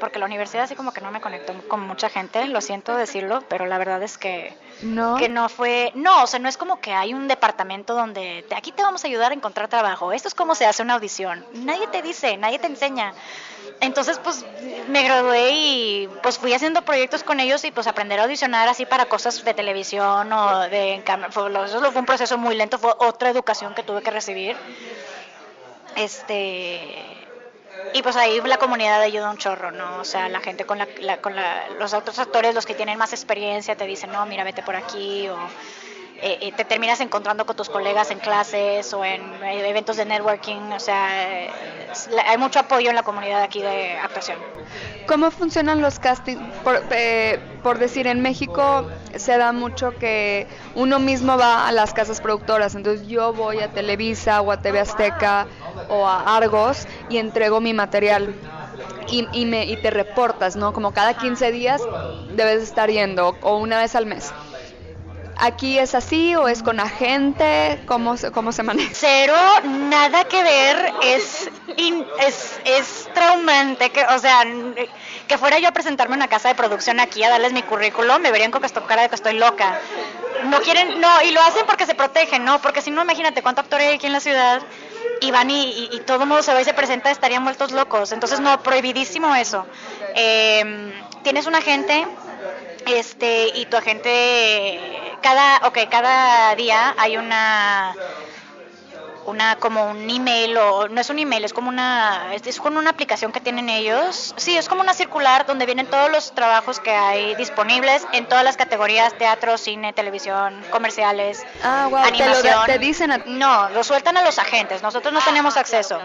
porque 0.00 0.18
la 0.18 0.26
universidad 0.26 0.64
así 0.64 0.74
como 0.74 0.92
que 0.92 1.00
no 1.00 1.10
me 1.10 1.20
conectó 1.20 1.52
con 1.68 1.80
mucha 1.80 2.08
gente, 2.08 2.46
lo 2.46 2.60
siento 2.60 2.96
decirlo, 2.96 3.42
pero 3.48 3.66
la 3.66 3.78
verdad 3.78 4.02
es 4.02 4.18
que 4.18 4.56
no, 4.82 5.16
que 5.16 5.28
no 5.28 5.48
fue, 5.48 5.92
no, 5.94 6.22
o 6.22 6.26
sea, 6.26 6.38
no 6.38 6.48
es 6.48 6.56
como 6.56 6.80
que 6.80 6.92
hay 6.92 7.14
un 7.14 7.28
departamento 7.28 7.94
donde 7.94 8.44
aquí 8.56 8.72
te 8.72 8.82
vamos 8.82 9.04
a 9.04 9.08
ayudar 9.08 9.32
a 9.32 9.34
encontrar 9.34 9.68
trabajo, 9.68 10.12
esto 10.12 10.28
es 10.28 10.34
como 10.34 10.54
se 10.54 10.66
hace 10.66 10.82
una 10.82 10.94
audición, 10.94 11.44
nadie 11.52 11.86
te 11.88 12.02
dice, 12.02 12.36
nadie 12.36 12.58
te 12.58 12.66
enseña. 12.66 13.14
Entonces, 13.80 14.18
pues 14.18 14.44
me 14.88 15.04
gradué 15.04 15.52
y 15.52 16.08
pues 16.22 16.36
fui 16.38 16.52
haciendo 16.52 16.82
proyectos 16.82 17.22
con 17.22 17.38
ellos 17.38 17.64
y 17.64 17.70
pues 17.70 17.86
aprender 17.86 18.18
a 18.18 18.24
audicionar 18.24 18.68
así 18.68 18.86
para 18.86 19.06
cosas 19.06 19.44
de 19.44 19.54
televisión 19.54 20.32
o 20.32 20.60
de 20.68 20.94
eso 20.96 21.92
fue 21.92 22.00
un 22.00 22.06
proceso 22.06 22.38
muy 22.38 22.56
lento, 22.56 22.78
fue 22.78 22.92
otra 22.98 23.30
educación 23.30 23.74
que 23.74 23.84
tuve 23.84 24.02
que 24.02 24.10
recibir. 24.10 24.56
Este 25.94 27.17
y 27.94 28.02
pues 28.02 28.16
ahí 28.16 28.40
la 28.42 28.58
comunidad 28.58 29.00
ayuda 29.00 29.30
un 29.30 29.38
chorro, 29.38 29.70
¿no? 29.70 29.98
O 29.98 30.04
sea, 30.04 30.28
la 30.28 30.40
gente 30.40 30.64
con, 30.66 30.78
la, 30.78 31.20
con 31.20 31.34
los 31.78 31.94
otros 31.94 32.18
actores, 32.18 32.54
los 32.54 32.66
que 32.66 32.74
tienen 32.74 32.98
más 32.98 33.12
experiencia, 33.12 33.76
te 33.76 33.86
dicen, 33.86 34.12
no, 34.12 34.24
mira, 34.26 34.44
vete 34.44 34.62
por 34.62 34.76
aquí, 34.76 35.28
o 35.28 35.38
eh, 36.20 36.38
eh, 36.40 36.52
te 36.52 36.64
terminas 36.64 37.00
encontrando 37.00 37.46
con 37.46 37.54
tus 37.54 37.68
colegas 37.68 38.10
en 38.10 38.18
clases 38.18 38.92
o 38.92 39.04
en 39.04 39.22
eh, 39.44 39.68
eventos 39.68 39.96
de 39.96 40.04
networking, 40.04 40.72
o 40.72 40.80
sea, 40.80 41.08
hay 42.26 42.38
mucho 42.38 42.58
apoyo 42.58 42.90
en 42.90 42.96
la 42.96 43.04
comunidad 43.04 43.40
aquí 43.40 43.62
de 43.62 43.96
actuación. 43.96 44.36
¿Cómo 45.06 45.30
funcionan 45.30 45.80
los 45.80 46.00
castings? 46.00 46.40
Por, 46.64 46.82
por 47.62 47.78
decir, 47.78 48.08
en 48.08 48.20
México 48.20 48.88
se 49.14 49.38
da 49.38 49.52
mucho 49.52 49.92
que 49.92 50.48
uno 50.74 50.98
mismo 50.98 51.38
va 51.38 51.68
a 51.68 51.72
las 51.72 51.94
casas 51.94 52.20
productoras, 52.20 52.74
entonces 52.74 53.06
yo 53.06 53.32
voy 53.32 53.60
a 53.60 53.68
Televisa 53.68 54.40
o 54.40 54.50
a 54.50 54.60
TV 54.60 54.80
Azteca 54.80 55.46
o 55.88 56.04
a 56.04 56.36
Argos 56.36 56.88
y 57.08 57.18
entrego 57.18 57.60
mi 57.60 57.74
material. 57.74 58.34
Y, 59.10 59.26
y, 59.32 59.46
me, 59.46 59.64
y 59.64 59.76
te 59.80 59.90
reportas, 59.90 60.54
¿no? 60.56 60.72
Como 60.74 60.92
cada 60.92 61.14
15 61.14 61.50
días 61.50 61.80
debes 62.34 62.62
estar 62.62 62.90
yendo 62.90 63.36
o 63.40 63.56
una 63.56 63.78
vez 63.78 63.94
al 63.94 64.04
mes. 64.04 64.32
¿Aquí 65.40 65.78
es 65.78 65.94
así 65.94 66.34
o 66.34 66.48
es 66.48 66.64
con 66.64 66.80
agente? 66.80 67.80
¿Cómo, 67.86 68.16
cómo 68.34 68.50
se 68.50 68.64
maneja? 68.64 68.90
Cero, 68.92 69.36
nada 69.64 70.24
que 70.24 70.42
ver, 70.42 70.92
es, 71.00 71.48
es, 71.76 72.60
es 72.64 73.08
traumante, 73.14 73.90
que, 73.90 74.02
o 74.04 74.18
sea, 74.18 74.42
que 75.28 75.38
fuera 75.38 75.60
yo 75.60 75.68
a 75.68 75.72
presentarme 75.72 76.14
en 76.14 76.22
una 76.22 76.28
casa 76.28 76.48
de 76.48 76.56
producción 76.56 76.98
aquí 76.98 77.22
a 77.22 77.30
darles 77.30 77.52
mi 77.52 77.62
currículum, 77.62 78.20
me 78.20 78.32
verían 78.32 78.50
con 78.50 78.62
cara 78.62 79.02
de 79.02 79.08
que 79.08 79.14
estoy 79.14 79.34
loca. 79.34 79.78
No 80.46 80.60
quieren, 80.60 81.00
no, 81.00 81.22
y 81.22 81.30
lo 81.30 81.40
hacen 81.40 81.64
porque 81.66 81.86
se 81.86 81.94
protegen, 81.94 82.44
¿no? 82.44 82.60
Porque 82.60 82.82
si 82.82 82.90
no, 82.90 83.02
imagínate 83.02 83.40
cuánto 83.40 83.60
actor 83.60 83.80
hay 83.80 83.94
aquí 83.94 84.06
en 84.06 84.14
la 84.14 84.20
ciudad 84.20 84.60
y 85.20 85.30
van 85.30 85.50
y, 85.52 86.02
todo 86.04 86.22
el 86.22 86.28
mundo 86.28 86.42
se 86.42 86.52
va 86.52 86.60
y 86.60 86.64
se 86.64 86.74
presenta, 86.74 87.12
estarían 87.12 87.44
muertos 87.44 87.70
locos. 87.70 88.10
Entonces, 88.10 88.40
no, 88.40 88.60
prohibidísimo 88.64 89.34
eso. 89.36 89.66
Em, 90.16 90.92
tienes 91.22 91.46
un 91.46 91.54
agente 91.54 92.06
este 92.86 93.52
y 93.54 93.66
tu 93.66 93.76
agente 93.76 95.07
cada 95.20 95.66
okay 95.66 95.86
cada 95.86 96.54
día 96.54 96.94
hay 96.98 97.16
una 97.16 97.94
una 99.28 99.56
como 99.56 99.90
un 99.90 100.08
email 100.08 100.56
o 100.56 100.88
no 100.88 101.00
es 101.00 101.10
un 101.10 101.18
email 101.18 101.44
es 101.44 101.52
como 101.52 101.68
una 101.68 102.34
es, 102.34 102.58
como 102.58 102.78
una 102.78 102.90
aplicación 102.90 103.30
que 103.30 103.40
tienen 103.40 103.68
ellos. 103.68 104.34
Sí 104.36 104.56
es 104.56 104.68
como 104.68 104.80
una 104.80 104.94
circular 104.94 105.46
donde 105.46 105.66
vienen 105.66 105.86
todos 105.86 106.10
los 106.10 106.34
trabajos 106.34 106.80
que 106.80 106.90
hay 106.90 107.34
disponibles 107.34 108.06
en 108.12 108.26
todas 108.26 108.42
las 108.42 108.56
categorías 108.56 109.12
teatro 109.18 109.58
cine 109.58 109.92
televisión 109.92 110.62
comerciales 110.70 111.44
ah, 111.62 111.90
animación. 112.04 112.64
¿Te, 112.66 112.78
dicen 112.78 113.22
no 113.26 113.68
lo 113.70 113.84
sueltan 113.84 114.16
a 114.16 114.22
los 114.22 114.38
agentes. 114.38 114.82
Nosotros 114.82 115.12
no 115.12 115.20
tenemos 115.20 115.56
acceso. 115.56 116.00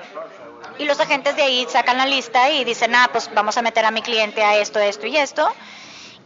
y 0.78 0.86
los 0.86 1.00
agentes 1.00 1.36
de 1.36 1.44
ahí 1.44 1.66
sacan 1.70 1.98
la 1.98 2.06
lista 2.06 2.50
y 2.50 2.66
dicen 2.66 2.94
ah 2.96 3.08
pues 3.12 3.30
vamos 3.34 3.58
a 3.58 3.62
meter 3.62 3.86
a 3.86 3.92
mi 3.92 4.02
cliente 4.02 4.44
a 4.44 4.58
esto 4.58 4.80
esto 4.80 5.08
y 5.08 5.16
esto 5.18 5.50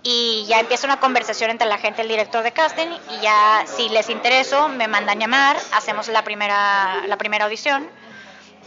y 0.04 0.46
ya 0.48 0.60
empieza 0.60 0.88
una 0.88 1.00
conversación 1.00 1.50
entre 1.50 1.68
la 1.68 1.78
gente 1.78 2.02
y 2.02 2.04
el 2.04 2.08
director 2.10 2.44
de 2.44 2.52
casting 2.52 2.88
y 3.12 3.22
ya 3.22 3.66
si 3.66 3.90
les 3.90 4.10
intereso 4.10 4.70
me 4.70 4.88
mandan 4.88 5.20
llamar, 5.20 5.58
hacemos 5.74 6.08
la 6.08 6.24
primera, 6.24 7.04
la 7.08 7.18
primera 7.18 7.46
audición. 7.46 7.90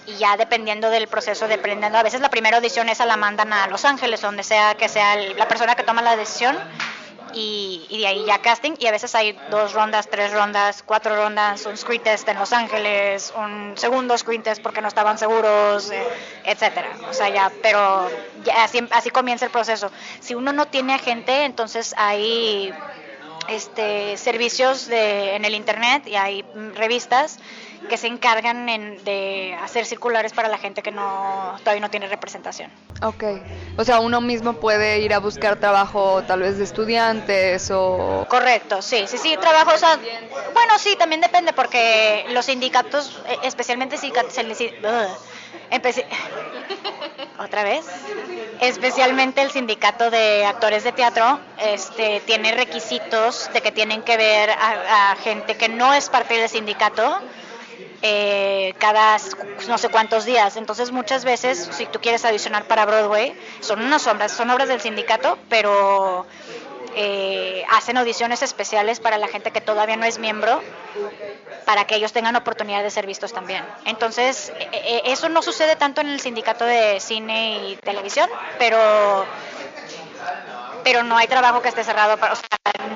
Y 0.07 0.17
ya 0.17 0.37
dependiendo 0.37 0.91
del 0.91 1.09
proceso, 1.09 1.47
dependiendo, 1.47 1.99
a 1.99 2.03
veces 2.03 2.21
la 2.21 2.31
primera 2.31 2.57
audición 2.57 2.89
esa 2.89 3.07
la 3.07 3.17
mandan 3.17 3.53
a 3.53 3.69
Los 3.69 3.85
Ángeles, 3.85 4.21
donde 4.23 4.43
sea 4.43 4.75
que 4.75 4.89
sea 4.89 5.15
la 5.15 5.47
persona 5.47 5.77
que 5.77 5.83
toma 5.83 6.03
la 6.03 6.17
decisión 6.17 6.59
y, 7.35 7.87
y 7.89 8.01
de 8.01 8.07
ahí 8.07 8.25
ya 8.27 8.39
casting 8.39 8.73
y 8.79 8.87
a 8.87 8.91
veces 8.91 9.15
hay 9.15 9.39
dos 9.51 9.73
rondas, 9.73 10.09
tres 10.09 10.33
rondas, 10.33 10.83
cuatro 10.85 11.17
rondas, 11.17 11.67
un 11.67 11.77
screen 11.77 12.03
test 12.03 12.29
en 12.29 12.39
Los 12.39 12.53
Ángeles, 12.53 13.33
un 13.37 13.75
segundo 13.77 14.17
screen 14.17 14.43
test 14.43 14.63
porque 14.63 14.81
no 14.81 14.89
estaban 14.89 15.19
seguros, 15.19 15.91
eh, 15.91 16.03
etcétera. 16.45 16.91
O 17.09 17.13
sea, 17.13 17.29
ya, 17.29 17.51
pero 17.63 18.09
así, 18.93 19.11
comienza 19.11 19.45
el 19.45 19.51
proceso. 19.51 19.91
Si 20.21 20.35
uno 20.35 20.53
no 20.53 20.67
tiene 20.67 20.95
agente, 20.95 21.45
entonces 21.45 21.95
hay 21.97 22.73
este, 23.49 24.17
servicios 24.17 24.87
de, 24.87 25.37
en 25.37 25.45
el 25.45 25.55
internet 25.55 26.07
y 26.07 26.17
hay 26.17 26.45
revistas 26.75 27.39
que 27.89 27.97
se 27.97 28.07
encargan 28.07 28.69
en- 28.69 29.03
de 29.05 29.57
hacer 29.63 29.85
circulares 29.87 30.33
para 30.33 30.49
la 30.49 30.59
gente 30.59 30.83
que 30.83 30.91
no 30.91 31.57
todavía 31.61 31.81
no 31.81 31.91
tiene 31.91 32.07
representación. 32.09 32.71
Ok. 33.03 33.25
O 33.79 33.85
sea, 33.85 34.01
uno 34.01 34.21
mismo 34.21 34.55
puede 34.55 34.99
ir 35.01 35.15
a 35.15 35.19
buscar 35.19 35.57
trabajo 35.57 36.23
tal 36.27 36.41
vez 36.41 36.59
de 36.59 36.65
estudiantes 36.65 37.71
o... 37.73 38.27
Correcto, 38.29 38.83
sí, 38.83 39.05
sí, 39.07 39.17
sí, 39.19 39.37
trabajo, 39.39 39.73
o 39.75 39.79
sea, 39.79 39.97
bueno, 40.53 40.79
sí, 40.79 40.95
también 40.99 41.21
depende 41.21 41.53
porque 41.53 42.27
los 42.31 42.45
sindicatos, 42.45 43.21
eh, 43.27 43.37
especialmente 43.45 43.97
sindicatos, 43.97 44.37
el 44.39 44.51
empecé- 45.71 46.07
otra 47.39 47.65
vez, 47.65 47.87
especialmente 48.61 49.41
el 49.41 49.51
sindicato 49.51 50.11
de 50.11 50.45
actores 50.45 50.85
de 50.85 50.93
teatro, 50.93 51.41
este, 51.59 52.21
tiene 52.21 52.53
requisitos 52.53 53.51
de 53.53 53.61
que 53.63 53.73
tienen 53.73 54.03
que 54.03 54.17
ver 54.17 54.51
a, 54.51 55.13
a 55.13 55.17
gente 55.17 55.57
que 55.57 55.69
no 55.69 55.95
es 55.95 56.09
parte 56.11 56.35
del 56.35 56.49
sindicato 56.49 57.21
eh, 58.03 58.75
cada 58.79 59.19
no 59.69 59.79
sé 59.79 59.89
cuántos 59.89 60.25
días. 60.25 60.57
Entonces 60.57 60.91
muchas 60.91 61.25
veces, 61.25 61.69
si 61.73 61.87
tú 61.87 62.01
quieres 62.01 62.25
audicionar 62.25 62.65
para 62.65 62.87
Broadway, 62.87 63.35
son 63.61 63.83
unas 63.83 64.07
obras, 64.07 64.33
son 64.33 64.51
obras 64.51 64.69
del 64.69 64.81
sindicato, 64.81 65.39
pero 65.49 66.27
eh, 66.95 67.65
hacen 67.71 67.97
audiciones 67.97 68.43
especiales 68.43 69.01
para 69.01 69.17
la 69.19 69.29
gente 69.29 69.53
que 69.53 69.61
todavía 69.61 69.97
no 69.97 70.05
es 70.07 70.19
miembro, 70.19 70.61
para 71.65 71.85
que 71.85 71.95
ellos 71.95 72.13
tengan 72.13 72.35
oportunidad 72.35 72.83
de 72.83 72.91
ser 72.91 73.07
vistos 73.07 73.33
también. 73.33 73.65
Entonces, 73.85 74.53
eh, 74.59 74.69
eh, 74.73 75.03
eso 75.05 75.29
no 75.29 75.41
sucede 75.41 75.77
tanto 75.77 76.01
en 76.01 76.09
el 76.09 76.21
sindicato 76.21 76.65
de 76.65 76.99
cine 76.99 77.69
y 77.69 77.77
televisión, 77.77 78.29
pero 78.59 79.25
pero 80.83 81.03
no 81.03 81.17
hay 81.17 81.27
trabajo 81.27 81.63
que 81.63 81.69
esté 81.69 81.85
cerrado 81.85 82.17
para, 82.17 82.33
o 82.33 82.37
sea, 82.37 82.47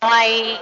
no 0.03 0.12
hay 0.12 0.59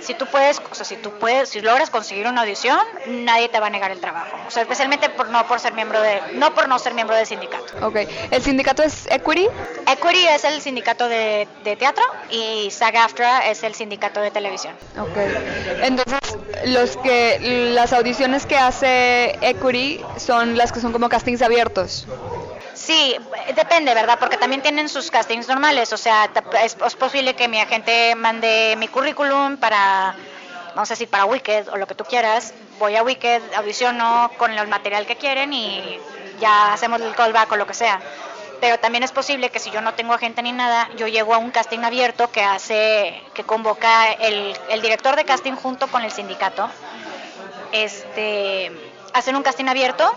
si 0.00 0.14
tú 0.14 0.26
puedes, 0.26 0.60
o 0.70 0.74
sea, 0.74 0.84
si 0.84 0.96
tú 0.96 1.10
puedes, 1.18 1.48
si 1.48 1.60
logras 1.60 1.90
conseguir 1.90 2.26
una 2.26 2.42
audición, 2.42 2.78
nadie 3.06 3.48
te 3.48 3.58
va 3.60 3.66
a 3.66 3.70
negar 3.70 3.90
el 3.90 4.00
trabajo. 4.00 4.36
O 4.46 4.50
sea, 4.50 4.62
especialmente 4.62 5.08
por 5.10 5.28
no 5.28 5.46
por 5.46 5.60
ser 5.60 5.72
miembro 5.74 6.00
de 6.00 6.20
no 6.34 6.54
por 6.54 6.68
no 6.68 6.78
ser 6.78 6.94
miembro 6.94 7.16
del 7.16 7.26
sindicato. 7.26 7.64
Ok. 7.82 7.96
¿El 8.30 8.42
sindicato 8.42 8.82
es 8.82 9.06
Equity? 9.10 9.48
Equity 9.86 10.28
es 10.28 10.44
el 10.44 10.60
sindicato 10.60 11.08
de, 11.08 11.48
de 11.64 11.76
teatro 11.76 12.04
y 12.30 12.68
SAG-AFTRA 12.70 13.48
es 13.50 13.62
el 13.62 13.74
sindicato 13.74 14.20
de 14.20 14.30
televisión. 14.30 14.74
Ok. 14.98 15.16
Entonces, 15.82 16.18
los 16.66 16.96
que 16.98 17.38
las 17.74 17.92
audiciones 17.92 18.46
que 18.46 18.56
hace 18.56 19.38
Equity 19.40 20.00
son 20.18 20.56
las 20.56 20.72
que 20.72 20.80
son 20.80 20.92
como 20.92 21.08
castings 21.08 21.42
abiertos. 21.42 22.06
Sí, 22.86 23.16
depende, 23.56 23.92
¿verdad? 23.94 24.16
Porque 24.20 24.36
también 24.36 24.62
tienen 24.62 24.88
sus 24.88 25.10
castings 25.10 25.48
normales. 25.48 25.92
O 25.92 25.96
sea, 25.96 26.30
es 26.62 26.94
posible 26.94 27.34
que 27.34 27.48
mi 27.48 27.58
agente 27.60 28.14
mande 28.14 28.76
mi 28.78 28.86
currículum 28.86 29.56
para, 29.56 30.14
vamos 30.68 30.88
a 30.88 30.94
decir, 30.94 31.08
para 31.08 31.24
Wicked 31.24 31.68
o 31.70 31.78
lo 31.78 31.88
que 31.88 31.96
tú 31.96 32.04
quieras. 32.04 32.54
Voy 32.78 32.94
a 32.94 33.02
Wicked, 33.02 33.42
audiciono 33.56 34.30
con 34.38 34.52
el 34.52 34.68
material 34.68 35.04
que 35.04 35.16
quieren 35.16 35.52
y 35.52 35.98
ya 36.38 36.74
hacemos 36.74 37.00
el 37.00 37.12
callback 37.16 37.50
o 37.50 37.56
lo 37.56 37.66
que 37.66 37.74
sea. 37.74 38.00
Pero 38.60 38.78
también 38.78 39.02
es 39.02 39.10
posible 39.10 39.50
que 39.50 39.58
si 39.58 39.72
yo 39.72 39.80
no 39.80 39.94
tengo 39.94 40.14
agente 40.14 40.40
ni 40.40 40.52
nada, 40.52 40.88
yo 40.96 41.08
llego 41.08 41.34
a 41.34 41.38
un 41.38 41.50
casting 41.50 41.80
abierto 41.80 42.30
que 42.30 42.44
hace, 42.44 43.20
que 43.34 43.42
convoca 43.42 44.12
el, 44.12 44.56
el 44.70 44.80
director 44.80 45.16
de 45.16 45.24
casting 45.24 45.54
junto 45.54 45.88
con 45.88 46.04
el 46.04 46.12
sindicato. 46.12 46.70
Este, 47.72 48.70
hacen 49.12 49.34
un 49.34 49.42
casting 49.42 49.66
abierto 49.66 50.08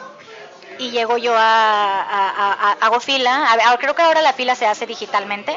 y 0.80 0.92
llego 0.92 1.18
yo 1.18 1.36
a, 1.38 2.02
a- 2.02 2.78
hago 2.82 3.00
fila, 3.00 3.52
a- 3.52 3.78
creo 3.78 3.94
que 3.96 4.02
ahora 4.02 4.22
la 4.22 4.34
fila 4.34 4.56
se 4.56 4.66
hace 4.66 4.86
digitalmente, 4.86 5.56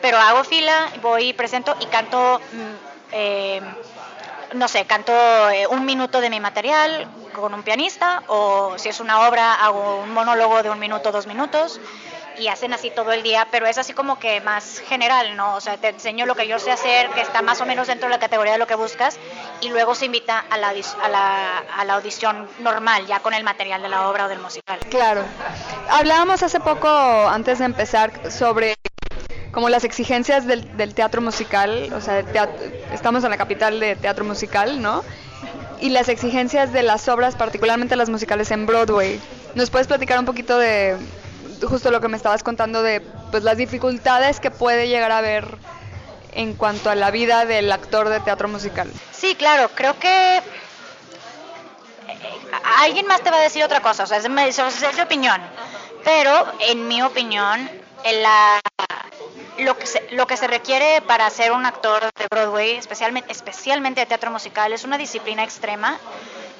pero 0.00 0.18
hago 0.18 0.44
fila, 0.44 0.88
voy 1.02 1.32
presento 1.34 1.76
y 1.80 1.86
canto, 1.86 2.40
mm, 2.52 3.12
eh, 3.12 3.60
no 4.54 4.68
sé, 4.68 4.84
canto 4.86 5.12
eh, 5.50 5.66
un 5.66 5.84
minuto 5.84 6.20
de 6.20 6.30
mi 6.30 6.40
material 6.40 7.06
con 7.34 7.54
un 7.54 7.62
pianista 7.62 8.22
o 8.28 8.74
si 8.76 8.88
es 8.90 9.00
una 9.00 9.26
obra 9.28 9.54
hago 9.54 10.00
un 10.00 10.12
monólogo 10.12 10.62
de 10.62 10.70
un 10.70 10.78
minuto, 10.78 11.12
dos 11.12 11.26
minutos 11.26 11.80
y 12.38 12.48
hacen 12.48 12.72
así 12.72 12.90
todo 12.90 13.12
el 13.12 13.22
día, 13.22 13.48
pero 13.50 13.66
es 13.66 13.78
así 13.78 13.92
como 13.92 14.18
que 14.18 14.40
más 14.40 14.80
general, 14.80 15.36
¿no? 15.36 15.54
O 15.54 15.60
sea, 15.60 15.76
te 15.76 15.88
enseño 15.88 16.26
lo 16.26 16.34
que 16.34 16.46
yo 16.46 16.58
sé 16.58 16.70
hacer, 16.70 17.08
que 17.10 17.20
está 17.20 17.42
más 17.42 17.60
o 17.60 17.66
menos 17.66 17.86
dentro 17.86 18.08
de 18.08 18.14
la 18.14 18.20
categoría 18.20 18.52
de 18.52 18.58
lo 18.58 18.66
que 18.66 18.74
buscas, 18.74 19.18
y 19.60 19.68
luego 19.68 19.94
se 19.94 20.06
invita 20.06 20.44
a 20.50 20.58
la, 20.58 20.70
a 20.70 21.08
la, 21.08 21.58
a 21.58 21.84
la 21.84 21.94
audición 21.94 22.48
normal, 22.60 23.06
ya 23.06 23.20
con 23.20 23.34
el 23.34 23.44
material 23.44 23.82
de 23.82 23.88
la 23.88 24.08
obra 24.08 24.26
o 24.26 24.28
del 24.28 24.40
musical. 24.40 24.78
Claro. 24.90 25.22
Hablábamos 25.88 26.42
hace 26.42 26.60
poco, 26.60 26.88
antes 26.88 27.58
de 27.58 27.64
empezar, 27.64 28.30
sobre 28.30 28.74
como 29.52 29.68
las 29.68 29.84
exigencias 29.84 30.46
del, 30.46 30.94
teatro 30.94 31.20
musical, 31.20 31.92
o 31.94 32.00
sea, 32.00 32.24
estamos 32.92 33.22
en 33.22 33.30
la 33.30 33.36
capital 33.36 33.78
de 33.78 33.96
teatro 33.96 34.24
musical, 34.24 34.80
¿no? 34.80 35.04
Y 35.78 35.90
las 35.90 36.08
exigencias 36.08 36.72
de 36.72 36.82
las 36.82 37.06
obras, 37.08 37.36
particularmente 37.36 37.94
las 37.94 38.08
musicales 38.08 38.50
en 38.50 38.66
Broadway. 38.66 39.20
¿Nos 39.54 39.68
puedes 39.68 39.86
platicar 39.86 40.18
un 40.18 40.24
poquito 40.24 40.58
de 40.58 40.96
justo 41.68 41.90
lo 41.90 42.00
que 42.00 42.08
me 42.08 42.16
estabas 42.16 42.42
contando 42.42 42.82
de 42.82 43.00
pues 43.30 43.42
las 43.42 43.56
dificultades 43.56 44.40
que 44.40 44.50
puede 44.50 44.88
llegar 44.88 45.12
a 45.12 45.18
haber 45.18 45.58
en 46.32 46.54
cuanto 46.54 46.90
a 46.90 46.94
la 46.94 47.10
vida 47.10 47.44
del 47.44 47.70
actor 47.70 48.08
de 48.08 48.20
teatro 48.20 48.48
musical? 48.48 48.90
Sí, 49.12 49.34
claro, 49.34 49.70
creo 49.74 49.98
que 49.98 50.38
eh, 50.38 50.42
alguien 52.80 53.06
más 53.06 53.22
te 53.22 53.30
va 53.30 53.36
a 53.38 53.42
decir 53.42 53.62
otra 53.64 53.80
cosa, 53.80 54.04
o 54.04 54.06
sea, 54.06 54.18
es, 54.18 54.58
es 54.58 54.98
opinión, 55.00 55.40
pero 56.04 56.46
en 56.60 56.88
mi 56.88 57.02
opinión, 57.02 57.68
en 58.04 58.22
la, 58.22 58.60
lo, 59.58 59.78
que 59.78 59.86
se, 59.86 60.02
lo 60.12 60.26
que 60.26 60.36
se 60.36 60.46
requiere 60.46 61.02
para 61.02 61.28
ser 61.30 61.52
un 61.52 61.66
actor 61.66 62.02
de 62.02 62.26
Broadway, 62.30 62.76
especialmente, 62.76 63.30
especialmente 63.32 64.00
de 64.00 64.06
teatro 64.06 64.30
musical, 64.30 64.72
es 64.72 64.84
una 64.84 64.98
disciplina 64.98 65.44
extrema, 65.44 65.98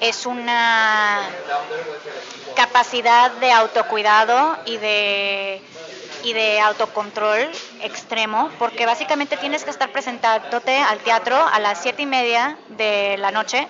es 0.03 0.25
una 0.25 1.21
capacidad 2.55 3.31
de 3.31 3.51
autocuidado 3.51 4.57
y 4.65 4.77
de 4.77 5.61
y 6.23 6.31
de 6.31 6.59
autocontrol 6.61 7.49
extremo, 7.81 8.49
porque 8.57 8.85
básicamente 8.85 9.35
tienes 9.35 9.65
que 9.65 9.69
estar 9.71 9.91
presentándote 9.91 10.77
al 10.77 10.99
teatro 10.99 11.35
a 11.35 11.59
las 11.59 11.81
siete 11.81 12.03
y 12.03 12.05
media 12.05 12.57
de 12.69 13.17
la 13.17 13.31
noche 13.31 13.67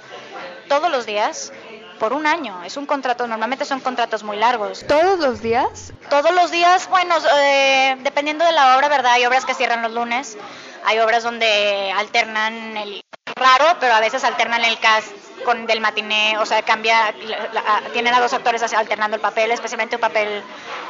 todos 0.69 0.91
los 0.91 1.07
días 1.07 1.51
por 1.99 2.13
un 2.13 2.27
año. 2.27 2.63
Es 2.63 2.77
un 2.77 2.85
contrato, 2.85 3.27
normalmente 3.27 3.65
son 3.65 3.79
contratos 3.79 4.23
muy 4.23 4.37
largos. 4.37 4.85
¿Todos 4.87 5.19
los 5.19 5.41
días? 5.41 5.93
Todos 6.09 6.31
los 6.31 6.51
días, 6.51 6.87
bueno, 6.89 7.15
eh, 7.41 7.95
dependiendo 8.01 8.45
de 8.45 8.51
la 8.51 8.77
obra, 8.77 8.87
¿verdad? 8.87 9.13
Hay 9.13 9.25
obras 9.25 9.45
que 9.45 9.55
cierran 9.55 9.81
los 9.81 9.91
lunes, 9.91 10.37
hay 10.85 10.99
obras 10.99 11.23
donde 11.23 11.91
alternan 11.95 12.77
el 12.77 13.03
raro, 13.35 13.77
pero 13.79 13.93
a 13.93 13.99
veces 13.99 14.23
alternan 14.23 14.63
el 14.63 14.77
cast 14.79 15.22
con 15.43 15.65
del 15.65 15.79
matiné, 15.81 16.37
o 16.37 16.45
sea, 16.45 16.61
cambia, 16.61 17.13
la- 17.53 17.81
tienen 17.91 18.13
a 18.13 18.19
dos 18.19 18.33
actores 18.33 18.61
alternando 18.73 19.15
el 19.15 19.21
papel, 19.21 19.51
especialmente 19.51 19.95
un 19.95 20.01
papel 20.01 20.41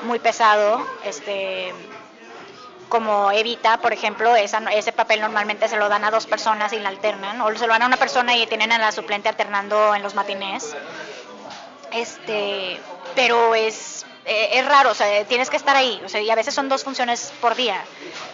muy 0.04 0.20
pesado, 0.20 0.86
este 1.06 1.74
como 2.90 3.32
Evita, 3.32 3.78
por 3.78 3.92
ejemplo, 3.92 4.36
esa, 4.36 4.60
ese 4.72 4.92
papel 4.92 5.20
normalmente 5.20 5.68
se 5.68 5.78
lo 5.78 5.90
dan 5.90 6.04
a 6.04 6.12
dos 6.12 6.28
personas 6.28 6.74
y 6.74 6.80
la 6.80 6.90
alternan, 6.90 7.42
o 7.42 7.48
se 7.56 7.66
lo 7.66 7.74
dan 7.74 7.82
a 7.82 7.88
una 7.88 7.98
persona 7.98 8.36
y 8.36 8.46
tienen 8.46 8.72
a 8.72 8.78
la 8.78 8.92
suplente 8.92 9.30
alternando 9.30 9.96
en 9.96 10.04
los 10.04 10.14
matinés. 10.14 10.76
Este, 11.92 12.80
pero 13.16 13.56
es, 13.56 13.93
eh, 14.26 14.50
es 14.54 14.66
raro, 14.66 14.92
o 14.92 14.94
sea, 14.94 15.24
tienes 15.26 15.50
que 15.50 15.58
estar 15.58 15.76
ahí, 15.76 16.02
o 16.06 16.10
sea, 16.10 16.22
y 16.22 16.30
a 16.30 16.36
veces 16.36 16.54
son 16.54 16.70
dos 16.70 16.84
funciones 16.84 17.32
por 17.42 17.56
día. 17.56 17.84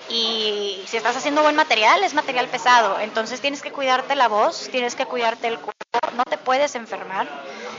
Y 0.09 0.83
si 0.87 0.97
estás 0.97 1.15
haciendo 1.15 1.41
buen 1.41 1.55
material, 1.55 2.03
es 2.03 2.13
material 2.13 2.47
pesado, 2.47 2.99
entonces 2.99 3.41
tienes 3.41 3.61
que 3.61 3.71
cuidarte 3.71 4.15
la 4.15 4.27
voz, 4.27 4.69
tienes 4.71 4.95
que 4.95 5.05
cuidarte 5.05 5.47
el 5.47 5.57
cuerpo, 5.57 6.15
no 6.15 6.23
te 6.23 6.37
puedes 6.37 6.75
enfermar. 6.75 7.27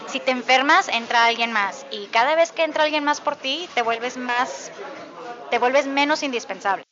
Si 0.06 0.20
te 0.20 0.30
enfermas, 0.30 0.88
entra 0.88 1.24
alguien 1.26 1.52
más, 1.52 1.84
y 1.90 2.06
cada 2.06 2.34
vez 2.34 2.52
que 2.52 2.64
entra 2.64 2.84
alguien 2.84 3.04
más 3.04 3.20
por 3.20 3.36
ti, 3.36 3.68
te 3.74 3.82
vuelves 3.82 4.16
más, 4.16 4.70
te 5.50 5.58
vuelves 5.58 5.86
menos 5.86 6.22
indispensable 6.22 6.84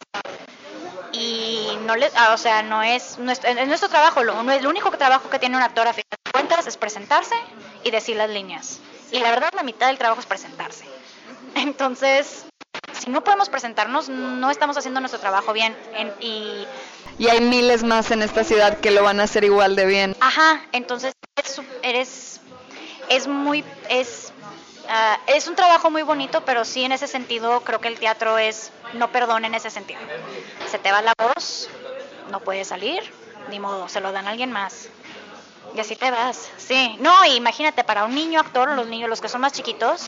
y 1.12 1.78
no 1.86 1.96
le, 1.96 2.10
ah, 2.16 2.32
o 2.34 2.36
sea, 2.38 2.62
no 2.62 2.82
es 2.82 3.18
nuestro, 3.18 3.48
es 3.50 3.66
nuestro 3.66 3.88
trabajo, 3.88 4.22
lo, 4.22 4.42
no 4.42 4.52
es- 4.52 4.60
el 4.60 4.66
único 4.66 4.90
trabajo 4.90 5.30
que 5.30 5.38
tiene 5.38 5.56
un 5.56 5.62
actor 5.62 5.88
a 5.88 5.92
fin 5.92 6.04
de 6.10 6.30
cuentas 6.32 6.66
es 6.66 6.76
presentarse 6.76 7.34
y 7.82 7.90
decir 7.90 8.16
las 8.16 8.28
líneas. 8.30 8.78
Y 9.10 9.20
la 9.20 9.30
verdad 9.30 9.48
la 9.54 9.62
mitad 9.62 9.86
del 9.86 9.98
trabajo 9.98 10.20
es 10.20 10.26
presentarse. 10.26 10.57
Entonces, 11.62 12.44
si 12.92 13.10
no 13.10 13.22
podemos 13.22 13.48
presentarnos, 13.48 14.08
no 14.08 14.50
estamos 14.50 14.76
haciendo 14.76 15.00
nuestro 15.00 15.20
trabajo 15.20 15.52
bien. 15.52 15.76
En- 15.94 16.12
y, 16.20 16.66
Y 17.18 17.28
hay 17.28 17.40
miles 17.40 17.82
más 17.84 18.10
en 18.10 18.22
esta 18.22 18.44
ciudad 18.44 18.78
que 18.78 18.90
lo 18.90 19.02
van 19.02 19.20
a 19.20 19.24
hacer 19.24 19.44
igual 19.44 19.74
de 19.76 19.86
bien. 19.86 20.16
ajá, 20.20 20.62
entonces 20.72 21.12
eres, 21.36 21.60
eres 21.82 22.40
es 23.08 23.26
muy, 23.26 23.64
es, 23.88 24.32
ah, 24.88 25.18
es 25.26 25.48
un 25.48 25.56
trabajo 25.56 25.90
muy 25.90 26.02
bonito, 26.02 26.42
pero 26.44 26.64
sí 26.64 26.84
en 26.84 26.92
ese 26.92 27.06
sentido 27.08 27.60
creo 27.62 27.80
que 27.80 27.88
el 27.88 27.98
teatro 27.98 28.38
es, 28.38 28.70
no 28.92 29.10
perdona 29.10 29.46
en 29.46 29.54
ese 29.54 29.70
sentido. 29.70 30.00
Se 30.70 30.78
te 30.78 30.92
va 30.92 31.02
la 31.02 31.12
voz, 31.18 31.68
no 32.30 32.40
puede 32.40 32.64
salir, 32.64 33.00
ni 33.50 33.58
modo, 33.58 33.88
se 33.88 34.00
lo 34.00 34.12
dan 34.12 34.26
a 34.26 34.30
alguien 34.30 34.52
más. 34.52 34.88
Y 35.74 35.80
así 35.80 35.96
te 35.96 36.10
vas. 36.10 36.48
Sí, 36.56 36.96
no, 37.00 37.24
imagínate, 37.26 37.82
para 37.84 38.04
un 38.04 38.14
niño 38.14 38.40
actor, 38.40 38.70
los 38.74 38.86
niños, 38.86 39.08
los 39.10 39.20
que 39.20 39.28
son 39.28 39.40
más 39.40 39.52
chiquitos, 39.52 40.06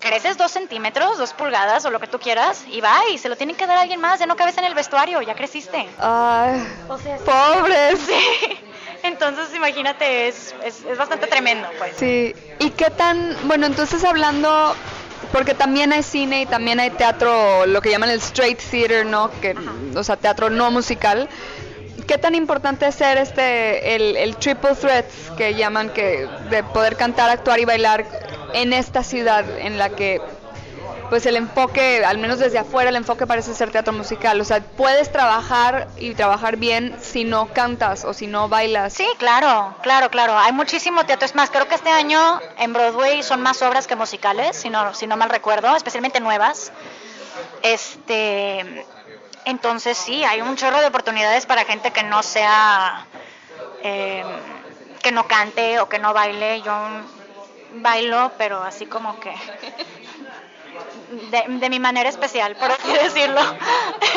creces 0.00 0.36
dos 0.38 0.52
centímetros, 0.52 1.18
dos 1.18 1.32
pulgadas 1.32 1.84
o 1.84 1.90
lo 1.90 2.00
que 2.00 2.06
tú 2.06 2.18
quieras 2.18 2.64
y 2.68 2.80
va 2.80 3.00
y 3.12 3.18
se 3.18 3.28
lo 3.28 3.36
tienen 3.36 3.56
que 3.56 3.66
dar 3.66 3.78
a 3.78 3.80
alguien 3.82 4.00
más, 4.00 4.20
ya 4.20 4.26
no 4.26 4.36
cabes 4.36 4.56
en 4.58 4.64
el 4.64 4.74
vestuario, 4.74 5.20
ya 5.22 5.34
creciste. 5.34 5.86
Ay, 5.98 6.66
pobres. 6.88 8.00
Sí. 8.06 8.58
Entonces, 9.02 9.54
imagínate, 9.54 10.28
es, 10.28 10.54
es, 10.64 10.84
es 10.84 10.98
bastante 10.98 11.26
tremendo, 11.26 11.68
pues. 11.78 11.96
Sí. 11.96 12.34
¿Y 12.58 12.70
qué 12.70 12.90
tan, 12.90 13.36
bueno, 13.44 13.66
entonces 13.66 14.02
hablando, 14.04 14.74
porque 15.32 15.54
también 15.54 15.92
hay 15.92 16.02
cine 16.02 16.42
y 16.42 16.46
también 16.46 16.80
hay 16.80 16.90
teatro, 16.90 17.66
lo 17.66 17.80
que 17.80 17.90
llaman 17.90 18.10
el 18.10 18.18
straight 18.18 18.58
theater, 18.58 19.06
¿no? 19.06 19.30
Que, 19.40 19.54
o 19.94 20.02
sea, 20.02 20.16
teatro 20.16 20.50
no 20.50 20.70
musical. 20.70 21.28
¿Qué 22.06 22.18
tan 22.18 22.34
importante 22.34 22.86
es 22.86 22.94
ser 22.94 23.18
este, 23.18 23.96
el, 23.96 24.16
el 24.16 24.36
triple 24.36 24.74
threat 24.74 25.06
que 25.36 25.54
llaman 25.54 25.90
que 25.90 26.28
de 26.50 26.62
poder 26.62 26.96
cantar, 26.96 27.30
actuar 27.30 27.58
y 27.58 27.64
bailar 27.64 28.06
en 28.52 28.72
esta 28.72 29.02
ciudad 29.02 29.44
en 29.58 29.78
la 29.78 29.90
que 29.90 30.20
pues 31.08 31.24
el 31.26 31.36
enfoque, 31.36 32.04
al 32.04 32.18
menos 32.18 32.38
desde 32.38 32.58
afuera, 32.58 32.90
el 32.90 32.96
enfoque 32.96 33.26
parece 33.26 33.54
ser 33.54 33.70
teatro 33.70 33.92
musical. 33.92 34.40
O 34.40 34.44
sea, 34.44 34.60
puedes 34.60 35.12
trabajar 35.12 35.88
y 35.96 36.14
trabajar 36.14 36.56
bien 36.56 36.96
si 37.00 37.24
no 37.24 37.46
cantas 37.52 38.04
o 38.04 38.12
si 38.12 38.26
no 38.26 38.48
bailas. 38.48 38.92
Sí, 38.92 39.06
claro, 39.18 39.74
claro, 39.82 40.10
claro. 40.10 40.36
Hay 40.36 40.52
muchísimo 40.52 41.04
teatro. 41.06 41.26
Es 41.26 41.34
más, 41.34 41.50
creo 41.50 41.68
que 41.68 41.74
este 41.76 41.90
año 41.90 42.40
en 42.58 42.72
Broadway 42.72 43.22
son 43.22 43.40
más 43.40 43.62
obras 43.62 43.86
que 43.86 43.96
musicales, 43.96 44.56
si 44.56 44.70
no, 44.70 44.94
si 44.94 45.06
no 45.06 45.16
mal 45.16 45.30
recuerdo, 45.30 45.74
especialmente 45.76 46.20
nuevas. 46.20 46.72
Este, 47.62 48.84
entonces 49.44 49.96
sí, 49.96 50.24
hay 50.24 50.40
un 50.40 50.56
chorro 50.56 50.80
de 50.80 50.86
oportunidades 50.86 51.46
para 51.46 51.64
gente 51.64 51.92
que 51.92 52.02
no 52.02 52.22
sea, 52.22 53.06
eh, 53.82 54.24
que 55.02 55.12
no 55.12 55.28
cante 55.28 55.78
o 55.78 55.88
que 55.88 55.98
no 55.98 56.12
baile. 56.12 56.62
Yo 56.62 56.74
bailo, 57.82 58.32
pero 58.38 58.62
así 58.62 58.86
como 58.86 59.18
que 59.20 59.34
de, 61.30 61.44
de, 61.58 61.70
mi 61.70 61.78
manera 61.78 62.08
especial, 62.08 62.56
por 62.56 62.70
así 62.70 62.92
decirlo. 63.02 63.40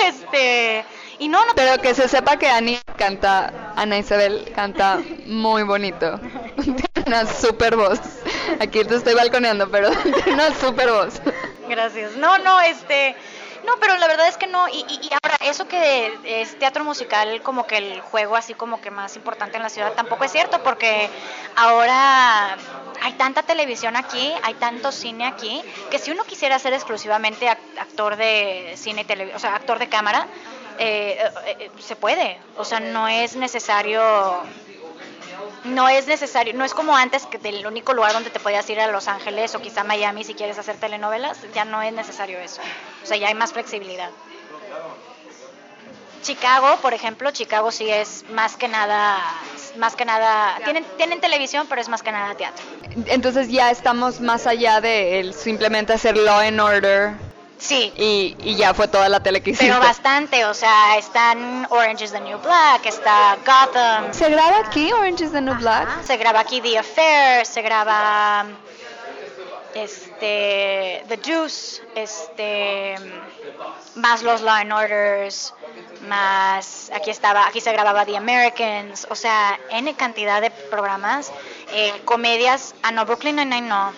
Este, 0.05 0.85
y 1.19 1.27
no, 1.27 1.45
no. 1.45 1.53
Pero 1.55 1.81
que 1.81 1.93
se 1.93 2.07
sepa 2.07 2.37
que 2.37 2.47
Ani 2.47 2.79
canta, 2.97 3.73
Ana 3.75 3.97
Isabel 3.97 4.51
canta 4.55 4.99
muy 5.25 5.63
bonito. 5.63 6.19
Tiene 6.63 6.83
una 7.05 7.25
super 7.25 7.75
voz. 7.75 7.99
Aquí 8.59 8.83
te 8.83 8.95
estoy 8.95 9.13
balconeando, 9.13 9.69
pero 9.69 9.89
tiene 10.23 10.33
una 10.33 10.53
super 10.55 10.89
voz. 10.89 11.21
Gracias. 11.67 12.15
No, 12.17 12.37
no, 12.39 12.59
este. 12.61 13.15
No, 13.69 13.75
pero 13.79 13.97
la 13.97 14.07
verdad 14.07 14.27
es 14.27 14.35
que 14.35 14.47
no. 14.47 14.67
Y, 14.67 14.79
y, 14.89 15.09
ahora, 15.21 15.37
eso 15.45 15.67
que 15.67 16.11
es 16.25 16.57
teatro 16.57 16.83
musical, 16.83 17.43
como 17.43 17.67
que 17.67 17.77
el 17.77 18.01
juego 18.01 18.35
así 18.35 18.55
como 18.55 18.81
que 18.81 18.89
más 18.89 19.15
importante 19.15 19.57
en 19.57 19.63
la 19.63 19.69
ciudad, 19.69 19.93
tampoco 19.93 20.23
es 20.23 20.31
cierto, 20.31 20.63
porque 20.63 21.07
ahora 21.55 22.57
hay 23.03 23.13
tanta 23.13 23.43
televisión 23.43 23.95
aquí, 23.95 24.33
hay 24.41 24.55
tanto 24.55 24.91
cine 24.91 25.27
aquí, 25.27 25.61
que 25.91 25.99
si 25.99 26.09
uno 26.09 26.23
quisiera 26.23 26.57
ser 26.57 26.73
exclusivamente 26.73 27.47
actor 27.47 28.15
de 28.15 28.73
cine 28.75 29.01
y 29.01 29.05
televisión, 29.05 29.37
o 29.37 29.39
sea, 29.39 29.55
actor 29.55 29.77
de 29.77 29.87
cámara, 29.87 30.25
eh, 30.79 31.19
eh, 31.45 31.69
se 31.77 31.95
puede. 31.95 32.39
O 32.57 32.65
sea, 32.65 32.79
no 32.79 33.07
es 33.07 33.35
necesario 33.35 34.01
no 35.63 35.89
es 35.89 36.07
necesario, 36.07 36.53
no 36.53 36.65
es 36.65 36.73
como 36.73 36.95
antes 36.95 37.25
que 37.25 37.39
el 37.47 37.65
único 37.65 37.93
lugar 37.93 38.13
donde 38.13 38.29
te 38.29 38.39
podías 38.39 38.69
ir 38.69 38.79
a 38.79 38.87
Los 38.87 39.07
Ángeles 39.07 39.53
o 39.55 39.61
quizá 39.61 39.83
Miami 39.83 40.23
si 40.23 40.33
quieres 40.33 40.57
hacer 40.57 40.77
telenovelas, 40.77 41.37
ya 41.53 41.65
no 41.65 41.81
es 41.81 41.93
necesario 41.93 42.39
eso. 42.39 42.61
O 43.03 43.05
sea, 43.05 43.17
ya 43.17 43.27
hay 43.27 43.35
más 43.35 43.53
flexibilidad. 43.53 44.09
Chicago, 46.21 46.77
por 46.81 46.93
ejemplo, 46.93 47.31
Chicago 47.31 47.71
sí 47.71 47.89
es 47.89 48.25
más 48.31 48.57
que 48.57 48.67
nada, 48.67 49.17
más 49.77 49.95
que 49.95 50.03
nada, 50.03 50.57
tienen, 50.65 50.85
tienen 50.97 51.21
televisión, 51.21 51.65
pero 51.69 51.79
es 51.79 51.87
más 51.87 52.03
que 52.03 52.11
nada 52.11 52.35
teatro. 52.35 52.65
Entonces 53.05 53.49
ya 53.49 53.71
estamos 53.71 54.19
más 54.19 54.45
allá 54.45 54.81
de 54.81 55.19
el 55.19 55.33
simplemente 55.33 55.93
hacer 55.93 56.17
Law 56.17 56.39
and 56.39 56.59
Order 56.59 57.28
Sí. 57.59 57.93
Y, 57.97 58.37
y, 58.41 58.55
ya 58.55 58.73
fue 58.73 58.87
toda 58.87 59.09
la 59.09 59.21
tele 59.21 59.41
que 59.41 59.51
hiciste. 59.51 59.67
Pero 59.67 59.79
bastante, 59.79 60.45
o 60.45 60.53
sea, 60.53 60.97
están 60.97 61.67
Orange 61.69 62.05
is 62.05 62.11
the 62.11 62.21
New 62.21 62.39
Black, 62.39 62.85
está 62.85 63.37
Gotham. 63.45 64.13
¿Se 64.13 64.29
graba 64.29 64.59
aquí 64.59 64.91
Orange 64.93 65.25
is 65.25 65.31
the 65.33 65.41
New 65.41 65.55
Black? 65.55 65.87
Ajá. 65.87 66.03
Se 66.03 66.17
graba 66.17 66.39
aquí 66.39 66.61
The 66.61 66.79
Affair, 66.79 67.45
se 67.45 67.61
graba 67.61 68.45
este 69.73 71.03
The 71.07 71.19
Juice, 71.23 71.81
este 71.95 72.95
más 73.95 74.23
los 74.23 74.41
Law 74.41 74.55
and 74.55 74.71
Orders, 74.71 75.53
más 76.07 76.91
aquí 76.93 77.11
estaba, 77.11 77.47
aquí 77.47 77.61
se 77.61 77.71
grababa 77.71 78.05
The 78.05 78.17
Americans, 78.17 79.07
o 79.09 79.15
sea, 79.15 79.59
N 79.69 79.93
cantidad 79.95 80.41
de 80.41 80.49
programas, 80.51 81.31
eh, 81.73 81.93
comedias, 82.05 82.73
ah 82.83 82.91
no, 82.91 83.05
Brooklyn 83.05 83.35
Nine-Nine 83.35 83.67
no, 83.67 83.93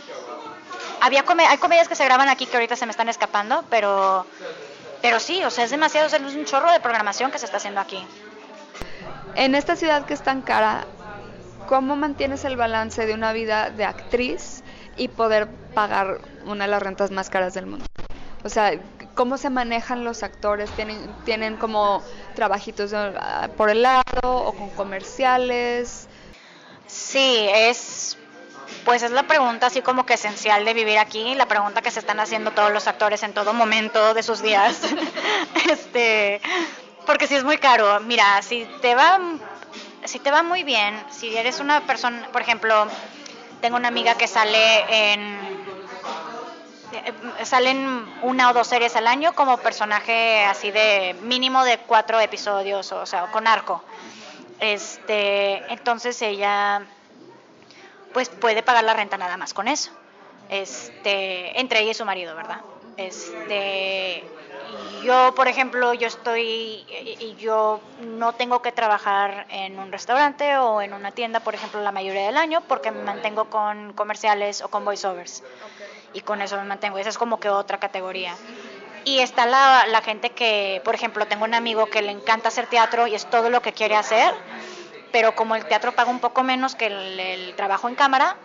había 1.02 1.24
come 1.24 1.46
hay 1.46 1.58
comedias 1.58 1.88
que 1.88 1.96
se 1.96 2.06
graban 2.06 2.30
aquí 2.30 2.46
que 2.46 2.56
ahorita 2.56 2.76
se 2.76 2.86
me 2.86 2.92
están 2.92 3.10
escapando, 3.10 3.66
pero 3.70 4.26
pero 5.02 5.20
sí, 5.20 5.44
o 5.44 5.50
sea, 5.50 5.66
es 5.66 5.72
demasiado, 5.72 6.08
o 6.08 6.10
sea, 6.10 6.20
es 6.20 6.36
un 6.36 6.46
chorro 6.46 6.72
de 6.72 6.80
programación 6.80 7.32
que 7.32 7.40
se 7.40 7.46
está 7.46 7.58
haciendo 7.58 7.82
aquí. 7.82 8.06
En 9.36 9.56
esta 9.56 9.76
ciudad 9.76 10.06
que 10.06 10.14
es 10.14 10.22
tan 10.22 10.42
cara, 10.44 10.86
¿cómo 11.68 11.96
mantienes 11.96 12.46
el 12.46 12.56
balance 12.56 13.06
de 13.06 13.14
una 13.16 13.34
vida 13.34 13.72
de 13.72 13.84
actriz 13.84 14.64
y 14.98 15.08
poder 15.08 15.48
pagar 15.74 16.20
una 16.46 16.66
de 16.66 16.72
las 16.72 16.84
rentas 16.84 17.10
más 17.10 17.32
caras 17.32 17.56
del 17.56 17.66
mundo? 17.66 17.86
O 18.44 18.50
sea, 18.50 18.74
¿cómo 19.16 19.38
se 19.38 19.50
manejan 19.50 20.04
los 20.04 20.22
actores? 20.22 20.70
¿Tienen, 20.72 21.00
tienen 21.26 21.58
como 21.58 22.04
trabajitos 22.36 22.94
por 23.58 23.72
el 23.72 23.82
lado 23.82 24.04
o 24.22 24.54
con 24.54 24.70
comerciales? 24.72 26.08
Sí, 26.88 27.48
es 27.52 28.18
pues 28.86 29.04
es 29.04 29.12
la 29.12 29.24
pregunta 29.24 29.68
así 29.68 29.82
como 29.82 30.06
que 30.06 30.16
esencial 30.16 30.66
de 30.66 30.74
vivir 30.74 30.98
aquí, 30.98 31.36
la 31.36 31.48
pregunta 31.48 31.82
que 31.82 31.92
se 31.92 32.00
están 32.00 32.20
haciendo 32.20 32.52
todos 32.52 32.72
los 32.72 32.88
actores 32.88 33.24
en 33.24 33.34
todo 33.34 33.54
momento 33.54 34.14
de 34.14 34.24
sus 34.24 34.42
días. 34.42 34.82
este, 35.70 36.42
porque 37.06 37.28
si 37.28 37.36
es 37.36 37.44
muy 37.44 37.58
caro. 37.58 38.00
Mira, 38.02 38.42
si 38.42 38.66
te 38.82 38.96
va 38.96 39.20
si 40.06 40.20
te 40.20 40.32
va 40.32 40.44
muy 40.44 40.64
bien, 40.64 41.02
si 41.12 41.36
eres 41.36 41.60
una 41.60 41.82
persona, 41.82 42.28
por 42.32 42.42
ejemplo, 42.42 42.88
tengo 43.62 43.78
una 43.78 43.90
amiga 43.90 44.16
que 44.16 44.28
sale 44.28 45.14
en 45.14 45.62
salen 47.44 48.06
una 48.22 48.50
o 48.50 48.54
dos 48.54 48.68
series 48.68 48.96
al 48.96 49.08
año 49.08 49.34
como 49.34 49.58
personaje 49.58 50.44
así 50.44 50.72
de 50.72 51.16
mínimo 51.22 51.64
de 51.64 51.78
cuatro 51.78 52.20
episodios, 52.20 52.92
o 52.92 53.06
sea, 53.06 53.28
con 53.28 53.48
arco. 53.48 53.84
Este, 54.60 55.64
entonces 55.72 56.22
ella 56.22 56.82
pues 58.14 58.30
puede 58.30 58.64
pagar 58.64 58.84
la 58.84 58.94
renta 58.94 59.18
nada 59.18 59.38
más 59.38 59.54
con 59.54 59.68
eso. 59.68 59.92
Este, 60.50 61.60
entre 61.60 61.80
ella 61.80 61.92
y 61.92 61.94
su 61.94 62.06
marido, 62.06 62.36
¿verdad? 62.36 62.62
Este, 62.98 64.24
yo, 65.04 65.34
por 65.34 65.48
ejemplo, 65.48 65.94
yo 65.94 66.08
estoy 66.08 66.86
y 67.20 67.36
yo 67.40 67.80
no 68.02 68.34
tengo 68.34 68.62
que 68.62 68.72
trabajar 68.72 69.46
en 69.50 69.80
un 69.80 69.92
restaurante 69.92 70.58
o 70.58 70.82
en 70.82 70.94
una 70.94 71.12
tienda, 71.12 71.40
por 71.40 71.56
ejemplo, 71.56 71.82
la 71.82 71.92
mayoría 71.92 72.26
del 72.26 72.38
año 72.38 72.62
porque 72.68 72.92
me 72.92 73.04
mantengo 73.04 73.50
con 73.50 73.94
comerciales 73.94 74.62
o 74.62 74.70
con 74.70 74.86
voiceovers. 74.86 75.44
Y 76.14 76.22
con 76.22 76.42
eso 76.42 76.58
me 76.58 76.64
mantengo. 76.64 76.98
Esa 76.98 77.10
es 77.10 77.18
como 77.18 77.40
que 77.40 77.50
otra 77.50 77.80
categoría. 77.80 78.36
Y 79.06 79.20
está 79.20 79.46
la, 79.46 79.86
la 79.88 80.02
gente 80.02 80.32
que, 80.32 80.82
por 80.84 80.94
ejemplo, 80.94 81.26
tengo 81.26 81.46
un 81.46 81.54
amigo 81.54 81.88
que 81.88 82.02
le 82.02 82.12
encanta 82.12 82.50
hacer 82.50 82.68
teatro 82.68 83.08
y 83.08 83.16
es 83.16 83.28
todo 83.30 83.50
lo 83.50 83.62
que 83.62 83.74
quiere 83.74 83.96
hacer 83.96 84.34
pero 85.12 85.36
como 85.36 85.56
el 85.56 85.66
teatro 85.66 85.94
paga 85.94 86.10
un 86.10 86.20
poco 86.20 86.44
menos 86.44 86.76
que 86.76 86.88
el, 86.88 87.54
trabajo 87.56 87.88
en 87.88 87.96
cámara, 87.96 88.38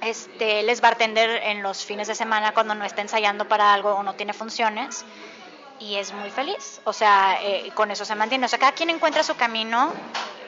este, 0.00 0.60
él 0.60 0.68
es 0.68 0.80
bartender 0.80 1.30
en 1.44 1.62
los 1.62 1.84
fines 1.84 2.08
de 2.08 2.14
semana 2.14 2.52
cuando 2.52 2.74
no 2.74 2.84
está 2.84 3.02
ensayando 3.02 3.48
para 3.48 3.74
algo 3.74 3.94
o 3.94 4.02
no 4.02 4.14
tiene 4.14 4.32
funciones 4.32 5.04
y 5.80 5.96
es 5.96 6.12
muy 6.12 6.30
feliz. 6.30 6.80
O 6.84 6.92
sea, 6.92 7.38
eh, 7.42 7.70
con 7.74 7.90
eso 7.90 8.04
se 8.04 8.14
mantiene. 8.14 8.46
O 8.46 8.48
sea, 8.48 8.58
cada 8.58 8.72
quien 8.72 8.90
encuentra 8.90 9.22
su 9.22 9.36
camino. 9.36 9.92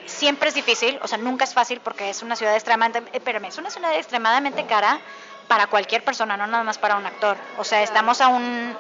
Siempre 0.07 0.49
es 0.49 0.57
difícil, 0.57 0.99
o 1.03 1.07
sea, 1.07 1.19
nunca 1.19 1.45
es 1.45 1.55
fácil 1.55 1.81
porque 1.81 2.11
es 2.11 2.23
una 2.23 2.35
ciudad 2.35 2.53
extremadamente, 2.57 3.17
eh, 3.17 3.41
es 3.47 3.59
una 3.59 3.71
ciudad 3.71 3.95
extremadamente 3.95 4.67
cara 4.67 4.99
para 5.47 5.69
cualquier 5.69 6.03
persona, 6.03 6.37
no 6.37 6.49
nada 6.49 6.65
más 6.65 6.79
para 6.79 6.97
un 6.97 7.07
actor. 7.07 7.37
O 7.59 7.65
sea, 7.65 7.83
estamos 7.83 8.21
a 8.21 8.27
un, 8.27 8.77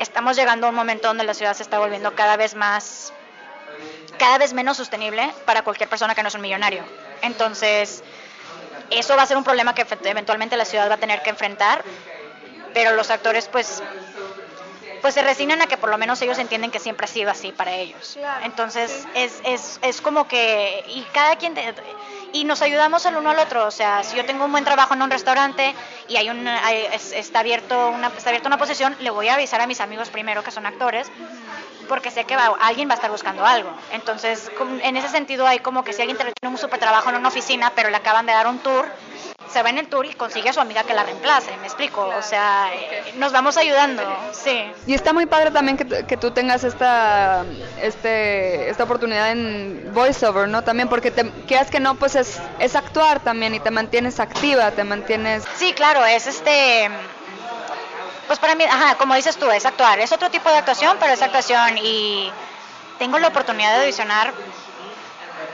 estamos 0.00 0.34
llegando 0.36 0.66
a 0.66 0.70
un 0.70 0.74
momento 0.74 1.06
donde 1.06 1.22
la 1.22 1.34
ciudad 1.34 1.54
se 1.54 1.62
está 1.62 1.78
volviendo 1.78 2.12
cada 2.16 2.36
vez 2.36 2.56
más 2.56 3.12
cada 4.18 4.38
vez 4.38 4.52
menos 4.52 4.76
sostenible 4.76 5.32
para 5.44 5.62
cualquier 5.62 5.88
persona 5.88 6.14
que 6.14 6.22
no 6.22 6.28
es 6.28 6.34
un 6.34 6.40
millonario. 6.40 6.82
Entonces, 7.22 8.02
eso 8.90 9.16
va 9.16 9.22
a 9.22 9.26
ser 9.26 9.36
un 9.36 9.44
problema 9.44 9.74
que 9.74 9.86
eventualmente 10.04 10.56
la 10.56 10.64
ciudad 10.64 10.88
va 10.90 10.94
a 10.94 10.98
tener 10.98 11.22
que 11.22 11.30
enfrentar, 11.30 11.84
pero 12.74 12.92
los 12.92 13.10
actores 13.10 13.48
pues 13.48 13.82
pues 15.00 15.14
se 15.14 15.22
resignan 15.22 15.62
a 15.62 15.66
que 15.66 15.76
por 15.76 15.90
lo 15.90 15.98
menos 15.98 16.20
ellos 16.22 16.38
entienden 16.38 16.70
que 16.70 16.78
siempre 16.78 17.04
ha 17.04 17.08
sido 17.08 17.30
así 17.30 17.52
para 17.52 17.72
ellos. 17.72 18.18
Entonces 18.42 19.06
es, 19.14 19.40
es, 19.44 19.78
es 19.82 20.00
como 20.00 20.26
que, 20.28 20.84
y 20.88 21.02
cada 21.12 21.36
quien, 21.36 21.54
y 22.32 22.44
nos 22.44 22.62
ayudamos 22.62 23.04
el 23.06 23.16
uno 23.16 23.30
al 23.30 23.38
otro, 23.38 23.66
o 23.66 23.70
sea, 23.70 24.02
si 24.02 24.16
yo 24.16 24.24
tengo 24.24 24.44
un 24.44 24.52
buen 24.52 24.64
trabajo 24.64 24.94
en 24.94 25.02
un 25.02 25.10
restaurante 25.10 25.74
y 26.08 26.16
hay 26.16 26.30
un, 26.30 26.46
está, 26.48 27.40
abierto 27.40 27.90
una, 27.90 28.08
está 28.08 28.30
abierta 28.30 28.48
una 28.48 28.58
posición, 28.58 28.96
le 29.00 29.10
voy 29.10 29.28
a 29.28 29.34
avisar 29.34 29.60
a 29.60 29.66
mis 29.66 29.80
amigos 29.80 30.10
primero 30.10 30.42
que 30.42 30.50
son 30.50 30.66
actores, 30.66 31.10
porque 31.88 32.10
sé 32.10 32.24
que 32.24 32.34
alguien 32.34 32.88
va 32.88 32.92
a 32.92 32.96
estar 32.96 33.10
buscando 33.10 33.44
algo. 33.44 33.70
Entonces, 33.92 34.50
en 34.82 34.96
ese 34.96 35.08
sentido 35.08 35.46
hay 35.46 35.58
como 35.60 35.82
que 35.84 35.92
si 35.92 36.02
alguien 36.02 36.16
tiene 36.16 36.32
un 36.42 36.58
super 36.58 36.78
trabajo 36.78 37.10
en 37.10 37.16
una 37.16 37.28
oficina, 37.28 37.72
pero 37.74 37.90
le 37.90 37.96
acaban 37.96 38.26
de 38.26 38.32
dar 38.32 38.46
un 38.46 38.58
tour, 38.58 38.86
se 39.52 39.62
va 39.62 39.70
en 39.70 39.78
el 39.78 39.88
tour 39.88 40.04
y 40.04 40.12
consigue 40.14 40.50
a 40.50 40.52
su 40.52 40.60
amiga 40.60 40.84
que 40.84 40.94
la 40.94 41.04
reemplace, 41.04 41.56
me 41.58 41.66
explico, 41.66 42.04
o 42.06 42.22
sea, 42.22 42.70
eh, 42.74 43.14
nos 43.16 43.32
vamos 43.32 43.56
ayudando, 43.56 44.02
sí. 44.32 44.70
Y 44.86 44.94
está 44.94 45.12
muy 45.12 45.26
padre 45.26 45.50
también 45.50 45.76
que, 45.76 46.04
que 46.06 46.16
tú 46.16 46.30
tengas 46.32 46.64
esta, 46.64 47.44
este, 47.80 48.68
esta 48.68 48.84
oportunidad 48.84 49.30
en 49.30 49.90
voiceover, 49.94 50.48
¿no? 50.48 50.62
También 50.62 50.88
porque 50.88 51.10
te 51.10 51.30
quieras 51.46 51.70
que 51.70 51.80
no, 51.80 51.94
pues 51.94 52.14
es, 52.14 52.38
es 52.58 52.76
actuar 52.76 53.20
también 53.20 53.54
y 53.54 53.60
te 53.60 53.70
mantienes 53.70 54.20
activa, 54.20 54.70
te 54.72 54.84
mantienes... 54.84 55.44
Sí, 55.56 55.72
claro, 55.72 56.04
es 56.04 56.26
este... 56.26 56.90
Pues 58.28 58.38
para 58.38 58.54
mí, 58.54 58.64
ajá, 58.64 58.96
como 58.96 59.14
dices 59.14 59.38
tú, 59.38 59.50
es 59.50 59.64
actuar, 59.64 59.98
es 60.00 60.12
otro 60.12 60.30
tipo 60.30 60.50
de 60.50 60.58
actuación, 60.58 60.98
pero 61.00 61.14
es 61.14 61.22
actuación 61.22 61.78
y 61.78 62.30
tengo 62.98 63.18
la 63.18 63.28
oportunidad 63.28 63.72
de 63.72 63.80
audicionar 63.80 64.34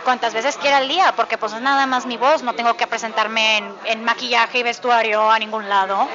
cuantas 0.03 0.35
veces 0.35 0.57
quiera 0.57 0.79
al 0.79 0.89
día, 0.89 1.15
porque 1.15 1.39
pues 1.39 1.53
es 1.53 1.61
nada 1.61 1.87
más 1.87 2.05
mi 2.05 2.17
voz, 2.17 2.43
no 2.43 2.53
tengo 2.55 2.77
que 2.77 2.89
presentarme 2.89 3.63
en, 3.85 4.05
maquillaje 4.05 4.59
y 4.59 4.63
vestuario 4.65 5.31
a 5.31 5.39
ningún 5.39 5.69
lado. 5.69 6.09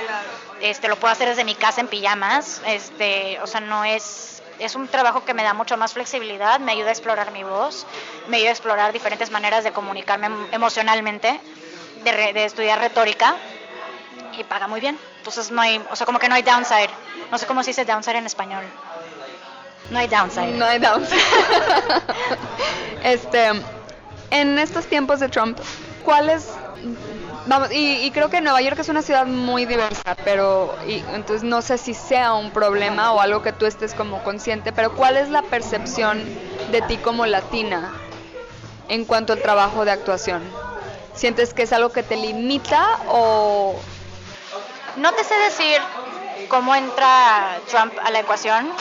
Este, 0.60 0.90
lo 0.90 0.98
puedo 0.98 1.14
hacer 1.14 1.30
desde 1.30 1.46
mi 1.46 1.56
casa 1.56 1.80
en 1.80 1.88
pijamas, 1.88 2.62
este, 2.66 3.40
o 3.42 3.48
sea, 3.48 3.62
no 3.62 3.86
es, 3.86 4.44
es 4.60 4.76
un 4.76 4.90
trabajo 4.90 5.24
que 5.24 5.34
me 5.34 5.44
da 5.44 5.54
mucho 5.54 5.78
más 5.78 5.94
flexibilidad, 5.94 6.60
me 6.60 6.74
ayuda 6.74 6.90
a 6.90 6.92
explorar 6.92 7.32
mi 7.32 7.44
voz, 7.44 7.88
me 8.28 8.36
ayuda 8.36 8.50
a 8.50 8.54
explorar 8.54 8.92
diferentes 8.92 9.32
maneras 9.32 9.64
de 9.64 9.72
comunicarme 9.72 10.30
emocionalmente, 10.52 11.40
de, 12.04 12.34
de 12.34 12.44
estudiar 12.44 12.80
retórica 12.80 13.38
y 14.40 14.44
paga 14.44 14.68
muy 14.68 14.80
bien. 14.80 14.98
Entonces 15.18 15.52
no 15.52 15.62
hay, 15.62 15.82
o 15.92 15.96
sea, 15.96 16.06
como 16.06 16.20
que 16.20 16.30
no 16.30 16.36
hay 16.36 16.42
downside. 16.42 16.90
No 17.32 17.38
sé 17.38 17.46
cómo 17.46 17.64
se 17.64 17.72
dice 17.72 17.86
downside 17.86 18.18
en 18.18 18.26
español. 18.26 18.64
No 19.92 20.00
hay 20.00 20.08
downside. 20.08 20.58
No 20.58 20.66
hay 20.66 20.80
downside. 20.80 21.20
este, 23.04 23.52
en 24.32 24.60
estos 24.60 24.86
tiempos 24.86 25.20
de 25.20 25.30
Trump, 25.30 25.58
¿cuáles 26.04 26.48
Vamos, 27.48 27.70
y, 27.72 28.12
creo 28.12 28.30
que 28.30 28.42
Nueva 28.42 28.62
York 28.62 28.78
es 28.80 28.90
una 28.90 29.02
ciudad 29.02 29.26
muy 29.26 29.66
diversa, 29.66 30.16
pero 30.24 30.76
y, 30.88 31.04
entonces 31.14 31.42
no 31.42 31.64
sé 31.64 31.80
si 31.80 31.96
sea 31.96 32.34
un 32.34 32.52
problema 32.52 33.12
o 33.14 33.22
algo 33.22 33.42
que 33.42 33.52
tú 33.52 33.66
estés 33.66 33.96
como 33.96 34.24
consciente, 34.24 34.72
pero 34.72 34.94
¿cuál 34.94 35.18
es 35.18 35.30
la 35.30 35.42
percepción 35.42 36.24
de 36.72 36.82
ti 36.84 36.98
como 36.98 37.26
latina 37.26 37.92
en 38.88 39.06
cuanto 39.06 39.34
al 39.34 39.42
trabajo 39.42 39.84
de 39.84 39.92
actuación? 39.92 40.44
¿Sientes 41.16 41.54
que 41.54 41.64
es 41.64 41.74
algo 41.74 41.92
que 41.92 42.04
te 42.04 42.18
limita 42.18 43.00
o...? 43.08 43.80
No 45.00 45.14
te 45.14 45.24
sé 45.24 45.36
decir 45.36 45.82
cómo 46.48 46.76
entra 46.76 47.58
Trump 47.70 47.94
a 48.04 48.12
la 48.12 48.20
ecuación, 48.20 48.72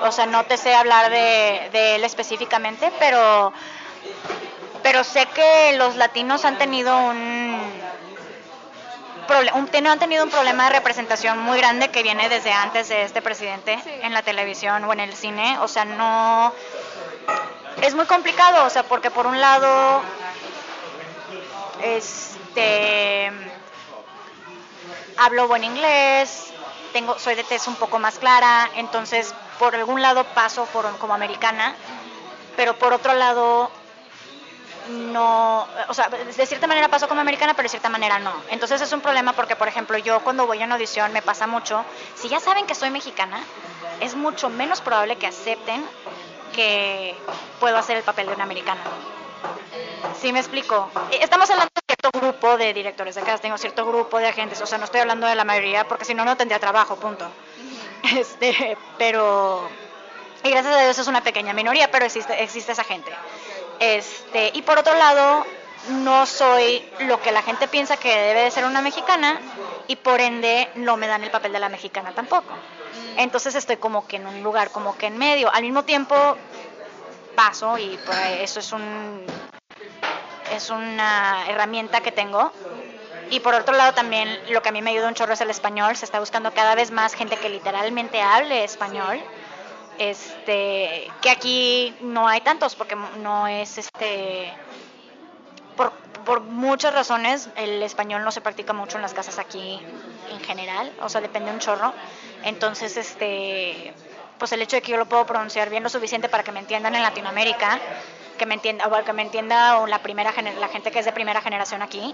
o 0.00 0.12
sea, 0.12 0.26
no 0.26 0.44
te 0.44 0.56
sé 0.56 0.74
hablar 0.74 1.10
de, 1.10 1.68
de 1.72 1.96
él 1.96 2.04
específicamente, 2.04 2.92
pero 2.98 3.52
pero 4.82 5.04
sé 5.04 5.26
que 5.26 5.74
los 5.76 5.96
latinos 5.96 6.44
han 6.44 6.58
tenido 6.58 6.96
un, 6.98 7.60
han 9.28 9.98
tenido 9.98 10.24
un 10.24 10.30
problema 10.30 10.64
de 10.64 10.70
representación 10.70 11.38
muy 11.38 11.58
grande 11.58 11.90
que 11.90 12.02
viene 12.02 12.28
desde 12.28 12.52
antes 12.52 12.88
de 12.88 13.02
este 13.04 13.22
presidente 13.22 13.78
en 14.02 14.12
la 14.12 14.22
televisión 14.22 14.84
o 14.84 14.92
en 14.92 15.00
el 15.00 15.14
cine. 15.14 15.58
O 15.60 15.68
sea, 15.68 15.84
no. 15.84 16.52
Es 17.80 17.94
muy 17.94 18.06
complicado, 18.06 18.66
o 18.66 18.70
sea, 18.70 18.82
porque 18.82 19.10
por 19.10 19.26
un 19.26 19.40
lado. 19.40 20.02
Este. 21.82 23.51
Hablo 25.16 25.48
buen 25.48 25.64
inglés, 25.64 26.52
tengo, 26.92 27.18
soy 27.18 27.34
de 27.34 27.44
tez 27.44 27.66
un 27.68 27.76
poco 27.76 27.98
más 27.98 28.18
clara, 28.18 28.70
entonces 28.76 29.34
por 29.58 29.74
algún 29.74 30.02
lado 30.02 30.24
paso 30.24 30.64
por, 30.66 30.96
como 30.98 31.14
americana, 31.14 31.74
pero 32.56 32.76
por 32.78 32.92
otro 32.92 33.14
lado 33.14 33.70
no, 34.88 35.66
o 35.88 35.94
sea, 35.94 36.08
de 36.08 36.46
cierta 36.46 36.66
manera 36.66 36.88
paso 36.88 37.08
como 37.08 37.20
americana, 37.20 37.54
pero 37.54 37.64
de 37.64 37.70
cierta 37.70 37.88
manera 37.88 38.18
no. 38.18 38.32
Entonces 38.50 38.80
es 38.80 38.92
un 38.92 39.00
problema 39.00 39.32
porque, 39.32 39.56
por 39.56 39.68
ejemplo, 39.68 39.96
yo 39.98 40.20
cuando 40.20 40.46
voy 40.46 40.60
a 40.62 40.64
una 40.64 40.74
audición 40.74 41.12
me 41.12 41.22
pasa 41.22 41.46
mucho, 41.46 41.84
si 42.16 42.28
ya 42.28 42.40
saben 42.40 42.66
que 42.66 42.74
soy 42.74 42.90
mexicana, 42.90 43.40
es 44.00 44.16
mucho 44.16 44.48
menos 44.48 44.80
probable 44.80 45.16
que 45.16 45.26
acepten 45.26 45.84
que 46.54 47.16
puedo 47.60 47.76
hacer 47.78 47.96
el 47.96 48.02
papel 48.02 48.26
de 48.26 48.34
una 48.34 48.44
americana. 48.44 48.80
¿Sí 50.20 50.32
me 50.32 50.40
explico? 50.40 50.90
Estamos 51.10 51.48
hablando 51.50 51.81
cierto 52.02 52.18
grupo 52.18 52.58
de 52.58 52.74
directores 52.74 53.14
de 53.14 53.22
casting 53.22 53.52
o 53.52 53.58
cierto 53.58 53.86
grupo 53.86 54.18
de 54.18 54.26
agentes, 54.26 54.60
o 54.60 54.66
sea, 54.66 54.76
no 54.76 54.86
estoy 54.86 55.00
hablando 55.00 55.28
de 55.28 55.36
la 55.36 55.44
mayoría 55.44 55.86
porque 55.86 56.04
si 56.04 56.14
no, 56.14 56.24
no 56.24 56.36
tendría 56.36 56.58
trabajo, 56.58 56.96
punto. 56.96 57.30
Este, 58.16 58.76
pero... 58.98 59.68
Y 60.42 60.50
gracias 60.50 60.74
a 60.74 60.82
Dios 60.82 60.98
es 60.98 61.06
una 61.06 61.22
pequeña 61.22 61.52
minoría, 61.52 61.88
pero 61.92 62.04
existe, 62.04 62.42
existe 62.42 62.72
esa 62.72 62.82
gente. 62.82 63.12
Este, 63.78 64.50
y 64.52 64.62
por 64.62 64.76
otro 64.80 64.92
lado, 64.94 65.46
no 65.90 66.26
soy 66.26 66.84
lo 67.02 67.22
que 67.22 67.30
la 67.30 67.42
gente 67.42 67.68
piensa 67.68 67.96
que 67.96 68.08
debe 68.08 68.42
de 68.42 68.50
ser 68.50 68.64
una 68.64 68.82
mexicana 68.82 69.40
y 69.86 69.94
por 69.94 70.20
ende 70.20 70.68
no 70.74 70.96
me 70.96 71.06
dan 71.06 71.22
el 71.22 71.30
papel 71.30 71.52
de 71.52 71.60
la 71.60 71.68
mexicana 71.68 72.12
tampoco. 72.12 72.52
Entonces 73.16 73.54
estoy 73.54 73.76
como 73.76 74.08
que 74.08 74.16
en 74.16 74.26
un 74.26 74.42
lugar 74.42 74.72
como 74.72 74.98
que 74.98 75.06
en 75.06 75.16
medio. 75.16 75.48
Al 75.54 75.62
mismo 75.62 75.84
tiempo 75.84 76.36
paso 77.36 77.78
y 77.78 77.96
pues, 78.04 78.18
eso 78.40 78.58
es 78.58 78.72
un 78.72 79.24
es 80.52 80.70
una 80.70 81.44
herramienta 81.48 82.00
que 82.00 82.12
tengo. 82.12 82.52
Y 83.30 83.40
por 83.40 83.54
otro 83.54 83.74
lado 83.74 83.94
también 83.94 84.28
lo 84.50 84.62
que 84.62 84.68
a 84.68 84.72
mí 84.72 84.82
me 84.82 84.90
ayuda 84.90 85.08
un 85.08 85.14
chorro 85.14 85.32
es 85.32 85.40
el 85.40 85.50
español. 85.50 85.96
Se 85.96 86.04
está 86.04 86.20
buscando 86.20 86.52
cada 86.52 86.74
vez 86.74 86.90
más 86.90 87.14
gente 87.14 87.36
que 87.36 87.48
literalmente 87.48 88.20
hable 88.20 88.64
español 88.64 89.22
este 89.98 91.10
que 91.20 91.30
aquí 91.30 91.94
no 92.00 92.26
hay 92.26 92.40
tantos 92.40 92.74
porque 92.74 92.96
no 93.18 93.46
es 93.46 93.78
este 93.78 94.52
por, 95.76 95.92
por, 96.24 96.40
muchas 96.40 96.94
razones 96.94 97.48
el 97.56 97.82
español 97.82 98.24
no 98.24 98.32
se 98.32 98.40
practica 98.40 98.72
mucho 98.72 98.96
en 98.96 99.02
las 99.02 99.14
casas 99.14 99.38
aquí 99.38 99.80
en 100.30 100.40
general 100.40 100.92
o 101.02 101.08
sea 101.08 101.20
depende 101.20 101.50
un 101.50 101.58
chorro 101.58 101.92
entonces 102.42 102.96
este 102.96 103.92
pues 104.38 104.50
el 104.52 104.62
hecho 104.62 104.76
de 104.76 104.82
que 104.82 104.92
yo 104.92 104.96
lo 104.96 105.06
puedo 105.06 105.26
pronunciar 105.26 105.70
bien 105.70 105.82
lo 105.82 105.88
suficiente 105.88 106.28
para 106.28 106.42
que 106.42 106.52
me 106.52 106.60
entiendan 106.60 106.94
en 106.94 107.02
Latinoamérica 107.02 107.78
que 108.42 108.46
me 108.46 108.54
entienda 108.54 108.88
o 108.88 109.04
que 109.04 109.12
me 109.12 109.22
entienda 109.22 109.78
o 109.78 109.86
la 109.86 110.00
primera 110.00 110.32
la 110.58 110.66
gente 110.66 110.90
que 110.90 110.98
es 110.98 111.04
de 111.04 111.12
primera 111.12 111.40
generación 111.40 111.80
aquí 111.80 112.12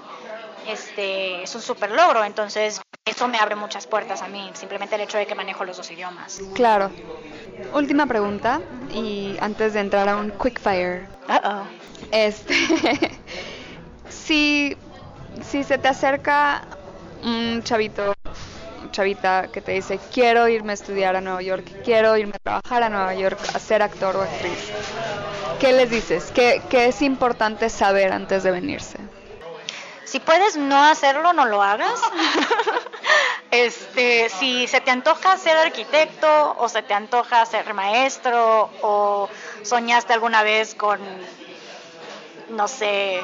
este 0.69 1.43
es 1.43 1.55
un 1.55 1.63
super 1.63 1.91
logro. 1.91 2.23
Entonces 2.23 2.83
eso 3.07 3.29
me 3.29 3.39
abre 3.39 3.57
muchas 3.57 3.87
puertas 3.87 4.21
a 4.21 4.29
mí 4.29 4.51
simplemente 4.53 4.97
el 4.97 5.01
hecho 5.01 5.17
de 5.17 5.27
que 5.27 5.35
manejo 5.35 5.65
los 5.65 5.79
dos 5.79 5.91
idiomas. 5.91 6.41
Claro. 6.55 6.91
Última 7.73 8.07
pregunta 8.07 8.61
y 8.93 9.37
antes 9.41 9.73
de 9.73 9.81
entrar 9.81 10.09
a 10.09 10.17
un 10.17 10.31
quick 10.33 10.61
fire. 10.61 11.07
Este, 12.13 12.55
si, 14.11 14.77
si 15.43 15.65
se 15.65 15.79
te 15.79 15.89
acerca 15.89 16.63
un 17.25 17.63
chavito, 17.63 18.15
chavita 18.91 19.49
que 19.49 19.61
te 19.61 19.73
dice, 19.73 19.99
quiero 20.13 20.47
irme 20.49 20.73
a 20.73 20.75
estudiar 20.75 21.17
a 21.17 21.21
Nueva 21.21 21.43
York, 21.43 21.65
quiero 21.85 22.17
irme 22.17 22.35
a 22.37 22.39
trabajar 22.39 22.83
a 22.83 22.89
Nueva 22.89 23.15
York, 23.15 23.39
a 23.55 23.59
ser 23.59 23.83
actor 23.83 24.17
o 24.17 24.23
actriz, 24.23 24.71
¿qué 25.59 25.73
les 25.73 25.91
dices? 25.91 26.31
¿Qué, 26.35 26.63
qué 26.71 26.87
es 26.87 27.03
importante 27.03 27.69
saber 27.71 28.13
antes 28.13 28.43
de 28.43 28.51
venirse? 28.51 28.99
Si 30.05 30.21
puedes 30.21 30.57
no 30.57 30.83
hacerlo, 30.85 31.33
no 31.33 31.45
lo 31.45 31.63
hagas. 31.63 32.01
este, 33.51 34.31
si 34.31 34.67
se 34.67 34.81
te 34.81 34.91
antoja 34.91 35.37
ser 35.37 35.57
arquitecto 35.57 36.57
o 36.59 36.69
se 36.69 36.83
te 36.83 36.95
antoja 36.95 37.45
ser 37.45 37.75
maestro 37.75 38.71
o 38.81 39.29
soñaste 39.63 40.15
alguna 40.15 40.43
vez 40.43 40.75
con, 40.75 40.99
no 42.49 42.69
sé, 42.69 43.21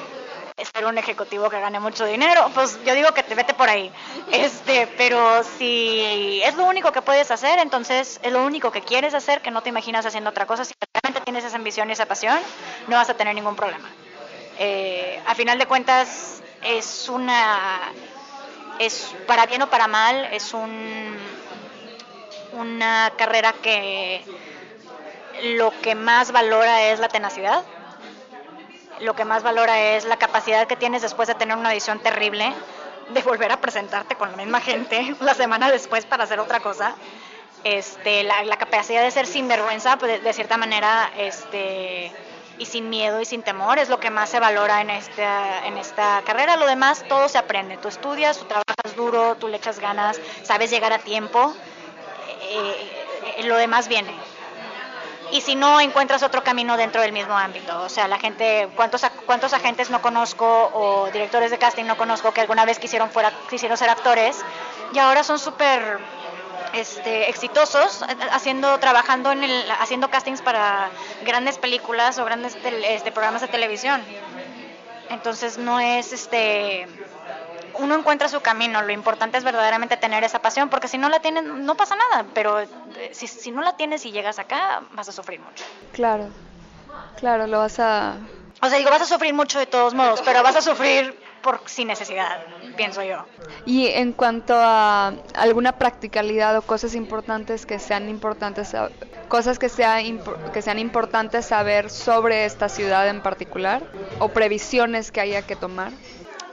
ser 0.75 0.85
un 0.87 0.99
ejecutivo 0.99 1.49
que 1.49 1.59
gane 1.59 1.81
mucho 1.81 2.05
dinero, 2.05 2.51
pues 2.55 2.79
yo 2.85 2.95
digo 2.95 3.13
que 3.13 3.23
te 3.23 3.35
vete 3.35 3.55
por 3.55 3.69
ahí. 3.69 3.91
Este, 4.31 4.87
pero 4.99 5.43
si 5.43 6.43
es 6.45 6.55
lo 6.55 6.65
único 6.65 6.93
que 6.93 7.03
puedes 7.03 7.31
hacer, 7.31 7.59
entonces 7.61 8.21
es 8.23 8.33
lo 8.33 8.45
único 8.45 8.71
que 8.71 8.83
quieres 8.83 9.15
hacer, 9.15 9.41
que 9.41 9.51
no 9.51 9.63
te 9.63 9.71
imaginas 9.71 10.05
haciendo 10.05 10.31
otra 10.31 10.47
cosa, 10.47 10.65
tienes 11.25 11.45
esa 11.45 11.57
ambición 11.57 11.89
y 11.89 11.93
esa 11.93 12.07
pasión, 12.07 12.39
no 12.87 12.97
vas 12.97 13.09
a 13.09 13.15
tener 13.15 13.35
ningún 13.35 13.57
problema. 13.57 13.89
Eh, 14.59 15.21
a 15.27 15.35
final 15.35 15.59
de 15.59 15.67
cuentas, 15.67 16.43
es 16.63 17.09
una, 17.09 17.81
es 18.79 19.15
para 19.27 19.47
bien 19.47 19.63
o 19.63 19.71
para 19.71 19.89
mal, 19.89 20.27
es 20.33 20.53
un, 20.53 21.17
una 22.53 23.13
carrera 23.17 23.55
que 23.55 24.23
lo 25.57 25.73
que 25.81 25.95
más 25.95 26.31
valora 26.31 26.83
es 26.83 27.01
la 27.01 27.09
tenacidad, 27.09 27.65
lo 29.01 29.15
que 29.15 29.25
más 29.25 29.43
valora 29.43 29.81
es 29.81 30.05
la 30.05 30.19
capacidad 30.19 30.67
que 30.67 30.77
tienes 30.77 31.03
después 31.03 31.27
de 31.27 31.35
tener 31.35 31.57
una 31.57 31.73
edición 31.73 31.99
terrible, 32.01 32.53
de 33.09 33.23
volver 33.23 33.51
a 33.51 33.61
presentarte 33.61 34.15
con 34.15 34.31
la 34.31 34.37
misma 34.37 34.61
gente 34.61 35.17
la 35.21 35.35
semana 35.35 35.71
después 35.71 36.05
para 36.05 36.25
hacer 36.25 36.39
otra 36.39 36.61
cosa 36.61 36.95
este, 37.65 38.23
la, 38.23 38.57
capacidad 38.57 39.03
de 39.03 39.11
ser 39.11 39.27
sinvergüenza, 39.27 39.97
pues, 39.99 40.23
de, 40.23 40.33
cierta 40.33 40.57
manera, 40.57 41.11
este, 41.17 42.13
y 42.59 42.67
sin 42.67 42.89
miedo 42.91 43.21
y 43.21 43.25
sin 43.25 43.43
temor 43.43 43.79
es 43.79 43.89
lo 43.89 43.99
que 43.99 44.11
más 44.11 44.29
se 44.29 44.39
valora 44.39 44.81
en 44.81 44.91
esta, 44.91 45.67
en 45.67 45.77
esta 45.79 46.23
carrera. 46.25 46.57
Lo 46.57 46.67
demás, 46.67 47.05
todo 47.09 47.29
se 47.29 47.39
aprende. 47.39 47.77
Tú 47.79 47.89
estudias, 47.89 48.39
tú 48.39 48.45
trabajas 48.45 48.97
duro, 48.97 49.37
tú 49.37 49.49
le 49.49 49.57
echas 49.57 49.81
ganas, 49.81 50.21
sabes 50.43 50.71
llegar 50.71 50.93
a 50.93 50.99
tiempo. 50.99 51.55
eh, 52.51 52.91
eh, 53.39 53.45
lo 53.45 53.57
demás 53.57 53.89
viene. 53.89 54.13
Y 55.33 55.41
si 55.41 55.57
no, 55.57 55.81
encuentras 55.81 56.23
otro 56.23 56.45
camino 56.45 56.77
dentro 56.77 57.01
del 57.01 57.13
mismo 57.13 57.37
ámbito. 57.37 57.81
O 57.83 57.89
sea, 57.89 58.07
la 58.07 58.19
gente, 58.19 58.69
¿cuántos, 58.77 59.03
cuántos 59.27 59.53
agentes 59.53 59.91
no 59.91 60.01
conozco 60.01 60.71
o 60.73 61.11
directores 61.11 61.51
de 61.51 61.59
casting 61.59 61.85
no 61.85 61.97
conozco 61.97 62.33
que 62.33 62.41
alguna 62.41 62.65
vez 62.65 62.79
quisieron, 62.79 63.11
fuera, 63.11 63.33
quisieron 63.51 63.77
ser 63.77 63.89
actores 63.91 64.45
y 64.93 64.99
ahora 64.99 65.25
son 65.25 65.39
súper 65.39 65.99
este, 66.75 67.31
exitosos 67.31 68.03
eh, 68.03 68.17
haciendo 68.33 68.79
trabajando 68.79 69.33
en 69.33 69.45
el, 69.45 69.71
haciendo 69.81 70.11
castings 70.11 70.43
para 70.43 70.91
grandes 71.25 71.59
películas 71.59 72.19
o 72.19 72.25
grandes 72.25 72.57
este, 72.65 73.13
programas 73.13 73.43
de 73.43 73.49
televisión. 73.49 74.03
Entonces 75.11 75.59
no 75.59 75.81
es 75.81 76.13
este 76.13 76.87
uno 77.75 77.97
encuentra 77.97 78.29
su 78.29 78.41
camino. 78.41 78.83
Lo 78.83 78.93
importante 78.93 79.37
es 79.37 79.45
verdaderamente 79.45 79.97
tener 79.97 80.23
esa 80.25 80.41
pasión 80.41 80.69
porque 80.69 80.89
si 80.89 80.99
no 80.99 81.09
la 81.09 81.21
tienes 81.21 81.45
no 81.45 81.77
pasa 81.77 81.97
nada. 81.97 82.25
Pero 82.35 82.61
eh, 82.61 82.69
si, 83.13 83.27
si 83.27 83.51
no 83.51 83.63
la 83.63 83.77
tienes 83.77 84.05
y 84.07 84.13
llegas 84.13 84.39
acá 84.39 84.83
vas 84.93 85.09
a 85.09 85.13
sufrir 85.13 85.41
mucho. 85.41 85.65
Claro, 85.93 86.29
claro, 87.17 87.47
lo 87.47 87.59
vas 87.59 87.79
a... 87.81 88.15
o 88.61 88.69
sea 88.69 88.79
digo 88.79 88.91
vas 88.91 89.03
a 89.03 89.07
sufrir 89.07 89.35
mucho 89.35 89.59
de 89.59 89.67
todos 89.67 89.95
modos 89.95 90.23
pero 90.25 90.43
vas 90.43 90.57
a 90.57 90.63
sufrir 90.63 91.24
por 91.45 91.61
sin 91.67 91.87
necesidad 91.89 92.41
pienso 92.77 93.05
yo 93.05 93.25
Y 93.67 93.87
en 93.89 94.13
cuanto 94.13 94.55
a 94.57 95.13
alguna 95.35 95.73
practicalidad 95.79 96.57
o 96.57 96.63
cosas 96.63 96.95
importantes 96.97 97.67
que 97.67 97.79
sean 97.79 98.09
importantes, 98.09 98.75
sab- 98.75 98.91
cosas 99.29 99.59
que, 99.61 99.69
sea 99.69 100.01
impo- 100.03 100.37
que 100.53 100.61
sean 100.63 100.79
importantes 100.79 101.47
saber 101.47 101.91
sobre 101.91 102.47
esta 102.47 102.69
ciudad 102.69 103.07
en 103.09 103.21
particular 103.21 103.83
o 104.19 104.31
previsiones 104.31 105.13
que 105.13 105.21
haya 105.21 105.43
que 105.43 105.55
tomar. 105.55 105.93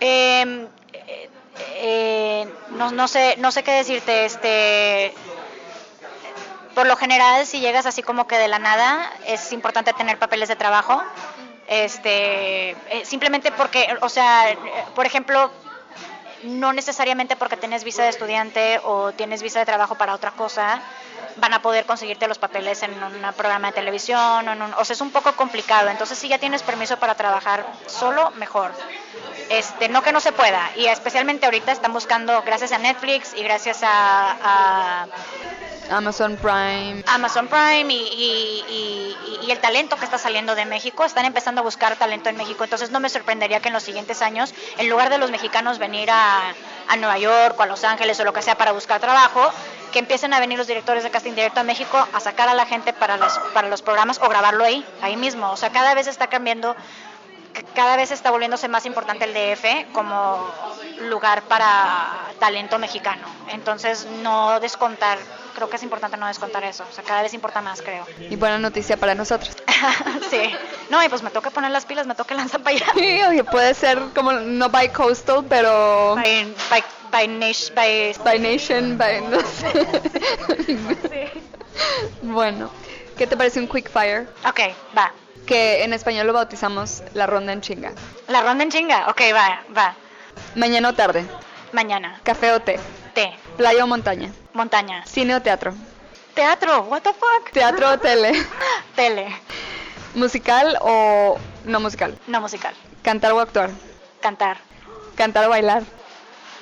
Eh, 0.01 0.67
eh, 0.93 1.29
eh, 1.77 2.47
no, 2.71 2.91
no 2.91 3.07
sé 3.07 3.35
no 3.39 3.51
sé 3.51 3.63
qué 3.63 3.71
decirte 3.71 4.25
este 4.25 5.13
por 6.75 6.87
lo 6.87 6.95
general 6.95 7.45
si 7.45 7.59
llegas 7.59 7.85
así 7.85 8.01
como 8.01 8.27
que 8.27 8.37
de 8.37 8.47
la 8.47 8.57
nada 8.59 9.11
es 9.27 9.51
importante 9.51 9.93
tener 9.93 10.17
papeles 10.17 10.47
de 10.49 10.55
trabajo 10.55 11.01
este 11.71 12.71
eh, 12.71 13.05
simplemente 13.05 13.51
porque 13.53 13.87
o 14.01 14.09
sea 14.09 14.45
por 14.93 15.05
ejemplo 15.05 15.49
no 16.43 16.73
necesariamente 16.73 17.35
porque 17.37 17.55
tienes 17.55 17.83
visa 17.85 18.03
de 18.03 18.09
estudiante 18.09 18.79
o 18.83 19.13
tienes 19.13 19.41
visa 19.41 19.59
de 19.59 19.65
trabajo 19.65 19.95
para 19.95 20.13
otra 20.13 20.31
cosa 20.31 20.81
van 21.37 21.53
a 21.53 21.61
poder 21.61 21.85
conseguirte 21.85 22.27
los 22.27 22.37
papeles 22.39 22.83
en 22.83 22.91
un 23.01 23.21
programa 23.37 23.67
de 23.69 23.73
televisión 23.73 24.49
o, 24.49 24.51
en 24.51 24.61
un- 24.61 24.73
o 24.73 24.83
sea 24.83 24.93
es 24.95 25.01
un 25.01 25.11
poco 25.11 25.31
complicado. 25.33 25.89
Entonces 25.89 26.17
si 26.17 26.27
ya 26.27 26.39
tienes 26.39 26.61
permiso 26.61 26.97
para 26.97 27.15
trabajar 27.15 27.65
solo 27.87 28.31
mejor. 28.31 28.71
Este 29.49 29.87
no 29.87 30.01
que 30.01 30.11
no 30.11 30.19
se 30.19 30.33
pueda. 30.33 30.71
Y 30.75 30.87
especialmente 30.87 31.45
ahorita 31.45 31.71
están 31.71 31.93
buscando 31.93 32.41
gracias 32.43 32.73
a 32.73 32.79
Netflix 32.79 33.33
y 33.33 33.43
gracias 33.43 33.79
a 33.83 35.07
Amazon 35.91 36.37
Prime. 36.37 37.03
Amazon 37.07 37.47
Prime 37.47 37.93
y, 37.93 37.97
y- 37.97 38.65
y- 38.69 39.45
y 39.47 39.51
el 39.51 39.59
talento 39.59 39.95
que 39.97 40.05
está 40.05 40.17
saliendo 40.17 40.55
de 40.55 40.65
México. 40.65 41.03
Están 41.03 41.25
empezando 41.25 41.61
a 41.61 41.63
buscar 41.63 41.95
talento 41.97 42.29
en 42.29 42.37
México. 42.37 42.63
Entonces 42.63 42.91
no 42.91 42.99
me 42.99 43.09
sorprendería 43.09 43.59
que 43.59 43.67
en 43.67 43.73
los 43.73 43.83
siguientes 43.83 44.21
años, 44.21 44.53
en 44.77 44.89
lugar 44.89 45.09
de 45.09 45.17
los 45.17 45.31
mexicanos 45.31 45.77
venir 45.79 46.09
a, 46.11 46.53
a 46.87 46.95
Nueva 46.97 47.17
York 47.17 47.55
o 47.59 47.63
a 47.63 47.65
Los 47.65 47.83
Ángeles 47.83 48.19
o 48.19 48.23
lo 48.23 48.33
que 48.33 48.41
sea 48.41 48.57
para 48.57 48.71
buscar 48.71 48.99
trabajo, 48.99 49.51
que 49.91 49.99
empiecen 49.99 50.33
a 50.33 50.39
venir 50.39 50.57
los 50.57 50.67
directores 50.67 51.03
de 51.03 51.11
casting 51.11 51.33
directo 51.33 51.59
a 51.59 51.63
México 51.63 52.07
a 52.13 52.19
sacar 52.21 52.47
a 52.47 52.53
la 52.53 52.65
gente 52.65 52.93
para, 52.93 53.17
las, 53.17 53.37
para 53.53 53.67
los 53.67 53.81
programas 53.81 54.19
o 54.21 54.29
grabarlo 54.29 54.63
ahí, 54.63 54.85
ahí 55.01 55.17
mismo. 55.17 55.51
O 55.51 55.57
sea, 55.57 55.69
cada 55.71 55.93
vez 55.95 56.07
está 56.07 56.27
cambiando 56.27 56.75
cada 57.75 57.95
vez 57.97 58.11
está 58.11 58.31
volviéndose 58.31 58.67
más 58.67 58.85
importante 58.85 59.25
el 59.25 59.33
DF 59.33 59.91
como 59.93 60.49
lugar 61.09 61.43
para 61.43 62.27
talento 62.39 62.77
mexicano. 62.79 63.27
Entonces, 63.49 64.05
no 64.23 64.59
descontar, 64.59 65.17
creo 65.55 65.69
que 65.69 65.75
es 65.77 65.83
importante 65.83 66.17
no 66.17 66.27
descontar 66.27 66.63
eso. 66.63 66.83
O 66.89 66.93
sea, 66.93 67.03
cada 67.03 67.21
vez 67.21 67.33
importa 67.33 67.61
más, 67.61 67.81
creo. 67.81 68.05
Y 68.29 68.35
buena 68.35 68.57
noticia 68.57 68.97
para 68.97 69.15
nosotros. 69.15 69.55
sí. 70.29 70.53
No, 70.89 71.03
y 71.03 71.09
pues 71.09 71.21
me 71.23 71.29
toca 71.29 71.49
poner 71.51 71.71
las 71.71 71.85
pilas, 71.85 72.07
me 72.07 72.15
toca 72.15 72.35
lanzar 72.35 72.61
para 72.61 72.75
allá. 72.75 72.87
Sí, 72.93 73.21
oye, 73.23 73.43
puede 73.43 73.73
ser 73.73 73.99
como 74.15 74.31
no 74.33 74.69
by 74.69 74.89
coastal, 74.89 75.45
pero 75.47 76.15
By, 76.15 76.53
by, 76.69 76.83
by, 77.11 77.27
nation- 77.27 77.75
by- 77.75 78.15
by 78.23 78.39
nation, 78.39 78.97
by 78.97 79.21
no 79.21 79.39
sé. 79.41 81.31
Bueno, 82.21 82.69
¿qué 83.17 83.25
te 83.27 83.35
parece 83.37 83.59
un 83.59 83.67
quick 83.67 83.89
fire? 83.89 84.27
Ok, 84.47 84.59
va. 84.97 85.11
Que 85.51 85.83
en 85.83 85.91
español 85.91 86.27
lo 86.27 86.31
bautizamos 86.33 87.03
la 87.13 87.27
ronda 87.27 87.51
en 87.51 87.59
chinga. 87.59 87.91
La 88.29 88.41
ronda 88.41 88.63
en 88.63 88.71
chinga. 88.71 89.09
Ok, 89.09 89.19
va, 89.35 89.59
va. 89.77 89.95
Mañana 90.55 90.87
o 90.87 90.93
tarde, 90.93 91.25
Mañana. 91.73 92.21
café 92.23 92.53
o 92.53 92.61
té, 92.61 92.79
Té. 93.13 93.33
playa 93.57 93.83
o 93.83 93.87
montaña, 93.87 94.31
Montaña. 94.53 95.05
cine 95.05 95.35
o 95.35 95.41
teatro, 95.41 95.73
Teatro. 96.35 96.83
What 96.83 97.01
the 97.01 97.11
fuck? 97.13 97.51
teatro 97.51 97.89
o 97.89 97.97
tele, 97.99 98.31
Tele. 98.95 99.27
musical 100.15 100.77
o 100.79 101.37
no 101.65 101.79
musical, 101.81 102.17
No 102.27 102.39
musical. 102.39 102.73
cantar 103.03 103.33
o 103.33 103.41
actuar, 103.41 103.71
Cantar. 104.21 104.55
cantar 105.17 105.47
o 105.47 105.49
bailar, 105.49 105.83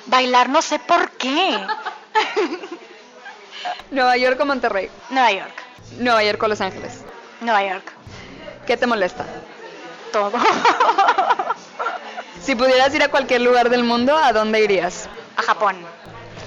Bailar, 0.06 0.48
no 0.48 0.62
sé 0.62 0.80
por 0.80 1.12
qué. 1.12 1.30
Nueva 3.92 4.16
York 4.16 4.40
o 4.40 4.44
Monterrey, 4.46 4.90
Nueva 5.10 5.30
York. 5.30 5.54
Nueva 5.98 6.24
York 6.24 6.42
o 6.42 6.48
Los 6.48 6.60
Ángeles. 6.60 7.04
Nueva 7.40 7.62
York. 7.62 7.92
¿Qué 8.70 8.76
te 8.76 8.86
molesta? 8.86 9.26
Todo. 10.12 10.30
Si 12.40 12.54
pudieras 12.54 12.94
ir 12.94 13.02
a 13.02 13.08
cualquier 13.08 13.40
lugar 13.40 13.68
del 13.68 13.82
mundo, 13.82 14.16
¿a 14.16 14.32
dónde 14.32 14.62
irías? 14.62 15.08
A 15.36 15.42
Japón. 15.42 15.76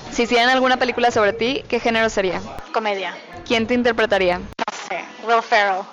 Si 0.10 0.24
hicieran 0.24 0.50
alguna 0.50 0.78
película 0.78 1.12
sobre 1.12 1.34
ti, 1.34 1.66
¿qué 1.68 1.82
género 1.82 2.10
sería? 2.10 2.42
Comedia. 2.74 3.14
¿Quién 3.46 3.68
te 3.68 3.74
interpretaría? 3.74 4.40
No 4.40 4.78
sé. 4.88 5.04
Will 5.28 5.42
Ferrell. 5.44 5.84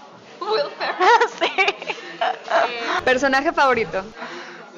Will 0.40 0.70
Ferrell. 0.78 1.26
sí. 1.40 3.04
Personaje 3.04 3.52
favorito. 3.52 4.04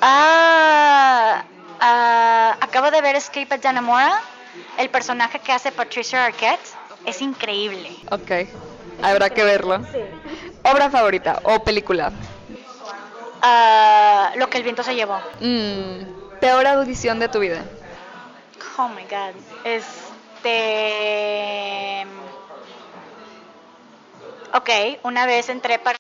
Ah, 0.01 1.45
ah, 1.81 2.57
acabo 2.62 2.91
de 2.91 3.03
ver 3.03 3.17
Escape 3.17 3.55
at 3.55 3.61
Dannemora. 3.61 4.23
El 4.79 4.88
personaje 4.88 5.38
que 5.38 5.53
hace 5.53 5.71
Patricia 5.71 6.25
Arquette 6.25 6.67
es 7.05 7.21
increíble. 7.21 7.91
Ok, 8.11 8.49
habrá 9.03 9.29
que 9.29 9.45
verlo. 9.45 9.83
Obra 10.64 10.90
favorita 10.90 11.40
o 11.44 11.62
película. 11.64 12.12
Ah, 13.42 14.33
lo 14.37 14.48
que 14.48 14.59
el 14.59 14.64
viento 14.64 14.83
se 14.83 14.94
llevó. 14.94 15.18
Mm, 15.40 16.38
peor 16.40 16.66
audición 16.66 17.18
de 17.18 17.29
tu 17.29 17.40
vida. 17.40 17.62
Oh 18.79 18.88
my 18.88 19.03
god. 19.03 19.35
Este. 19.64 20.46
Ok, 24.55 24.70
una 25.03 25.27
vez 25.27 25.48
entré 25.48 25.79
para 25.79 25.96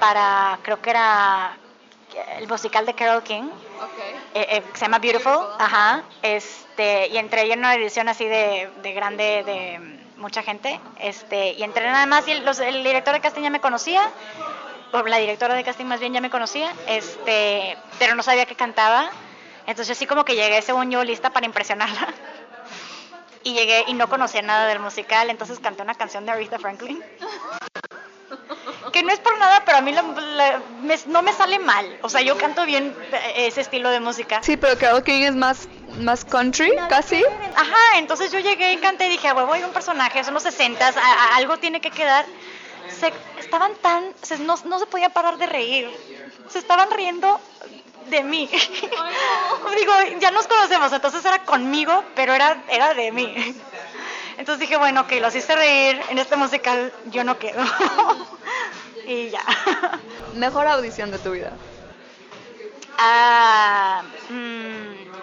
para, 0.00 0.58
creo 0.62 0.80
que 0.80 0.90
era 0.90 1.56
el 2.38 2.48
musical 2.48 2.86
de 2.86 2.94
Carol 2.94 3.22
King, 3.22 3.44
eh, 4.34 4.46
eh, 4.50 4.62
que 4.72 4.78
se 4.78 4.84
llama 4.84 4.98
Beautiful, 4.98 5.46
ajá, 5.58 6.02
este, 6.22 7.08
y 7.08 7.18
entré 7.18 7.52
en 7.52 7.60
una 7.60 7.74
edición 7.74 8.08
así 8.08 8.24
de, 8.24 8.70
de 8.82 8.92
grande, 8.92 9.44
de 9.44 9.80
mucha 10.20 10.42
gente, 10.42 10.80
este, 11.00 11.52
y 11.54 11.62
entré 11.62 11.84
nada 11.90 12.06
más 12.06 12.28
y 12.28 12.32
el, 12.32 12.44
los- 12.44 12.58
director 12.58 13.14
de 13.14 13.20
casting 13.20 13.42
ya 13.42 13.50
me 13.50 13.60
conocía, 13.60 14.02
o 14.92 15.02
la 15.02 15.16
directora 15.18 15.54
de 15.54 15.64
casting 15.64 15.86
más 15.86 16.00
bien 16.00 16.12
ya 16.12 16.20
me 16.20 16.30
conocía, 16.30 16.72
este, 16.86 17.76
pero 17.98 18.14
no 18.14 18.22
sabía 18.22 18.46
que 18.46 18.54
cantaba, 18.54 19.10
entonces 19.66 19.96
así 19.96 20.06
como 20.06 20.24
que 20.24 20.34
llegué 20.36 20.62
según 20.62 20.90
yo 20.90 21.02
lista 21.04 21.30
para 21.30 21.46
impresionarla. 21.46 22.08
Y 23.42 23.54
llegué 23.54 23.84
y 23.86 23.94
no 23.94 24.06
conocía 24.10 24.42
nada 24.42 24.66
del 24.66 24.80
musical, 24.80 25.30
entonces 25.30 25.58
canté 25.60 25.80
una 25.82 25.94
canción 25.94 26.26
de 26.26 26.32
Aretha 26.32 26.58
Franklin. 26.58 27.02
Que 28.92 29.02
no 29.02 29.10
es 29.12 29.18
por 29.20 29.38
nada, 29.38 29.62
pero 29.64 29.78
a 29.78 29.80
mí 29.80 29.92
no 31.06 31.22
me 31.22 31.32
sale 31.32 31.58
mal. 31.58 31.98
O 32.02 32.10
sea, 32.10 32.20
yo 32.20 32.36
canto 32.36 32.66
bien 32.66 32.94
eh, 33.12 33.46
ese 33.46 33.62
estilo 33.62 33.88
de 33.88 33.98
música. 34.00 34.42
Sí, 34.42 34.58
pero 34.58 34.76
Carol 34.78 35.02
King 35.02 35.22
es 35.22 35.34
más, 35.34 35.68
más 35.98 36.24
country, 36.24 36.72
casi. 36.88 37.22
Ajá, 37.56 37.98
entonces 37.98 38.30
yo 38.32 38.38
llegué 38.38 38.72
y 38.72 38.76
canté 38.78 39.06
y 39.06 39.10
dije, 39.10 39.28
a 39.28 39.34
huevo, 39.34 39.52
hay 39.52 39.62
un 39.64 39.72
personaje, 39.72 40.22
son 40.24 40.34
los 40.34 40.42
60, 40.42 40.92
algo 41.34 41.56
tiene 41.58 41.80
que 41.80 41.90
quedar. 41.90 42.24
Se, 42.88 43.12
estaban 43.38 43.72
tan, 43.76 44.04
se- 44.22 44.38
no, 44.38 44.56
no 44.64 44.78
se 44.78 44.86
podía 44.86 45.08
parar 45.10 45.36
de 45.38 45.46
reír. 45.46 45.90
Se 46.48 46.58
estaban 46.58 46.90
riendo 46.90 47.40
de 48.08 48.22
mí. 48.24 48.48
Digo, 49.76 49.92
ya 50.20 50.30
nos 50.30 50.46
conocemos, 50.46 50.92
entonces 50.92 51.24
era 51.24 51.44
conmigo, 51.44 52.04
pero 52.14 52.34
era, 52.34 52.62
era 52.68 52.94
de 52.94 53.12
mí. 53.12 53.54
Entonces 54.38 54.60
dije, 54.60 54.76
bueno, 54.76 55.02
ok, 55.02 55.12
los 55.20 55.34
hice 55.34 55.54
reír, 55.54 56.00
en 56.08 56.18
este 56.18 56.36
musical 56.36 56.92
yo 57.06 57.24
no 57.24 57.38
quedo. 57.38 57.62
y 59.06 59.30
ya. 59.30 59.44
Mejor 60.34 60.66
audición 60.66 61.10
de 61.10 61.18
tu 61.18 61.32
vida. 61.32 61.52
Ah, 62.98 64.02
mm, 64.28 64.49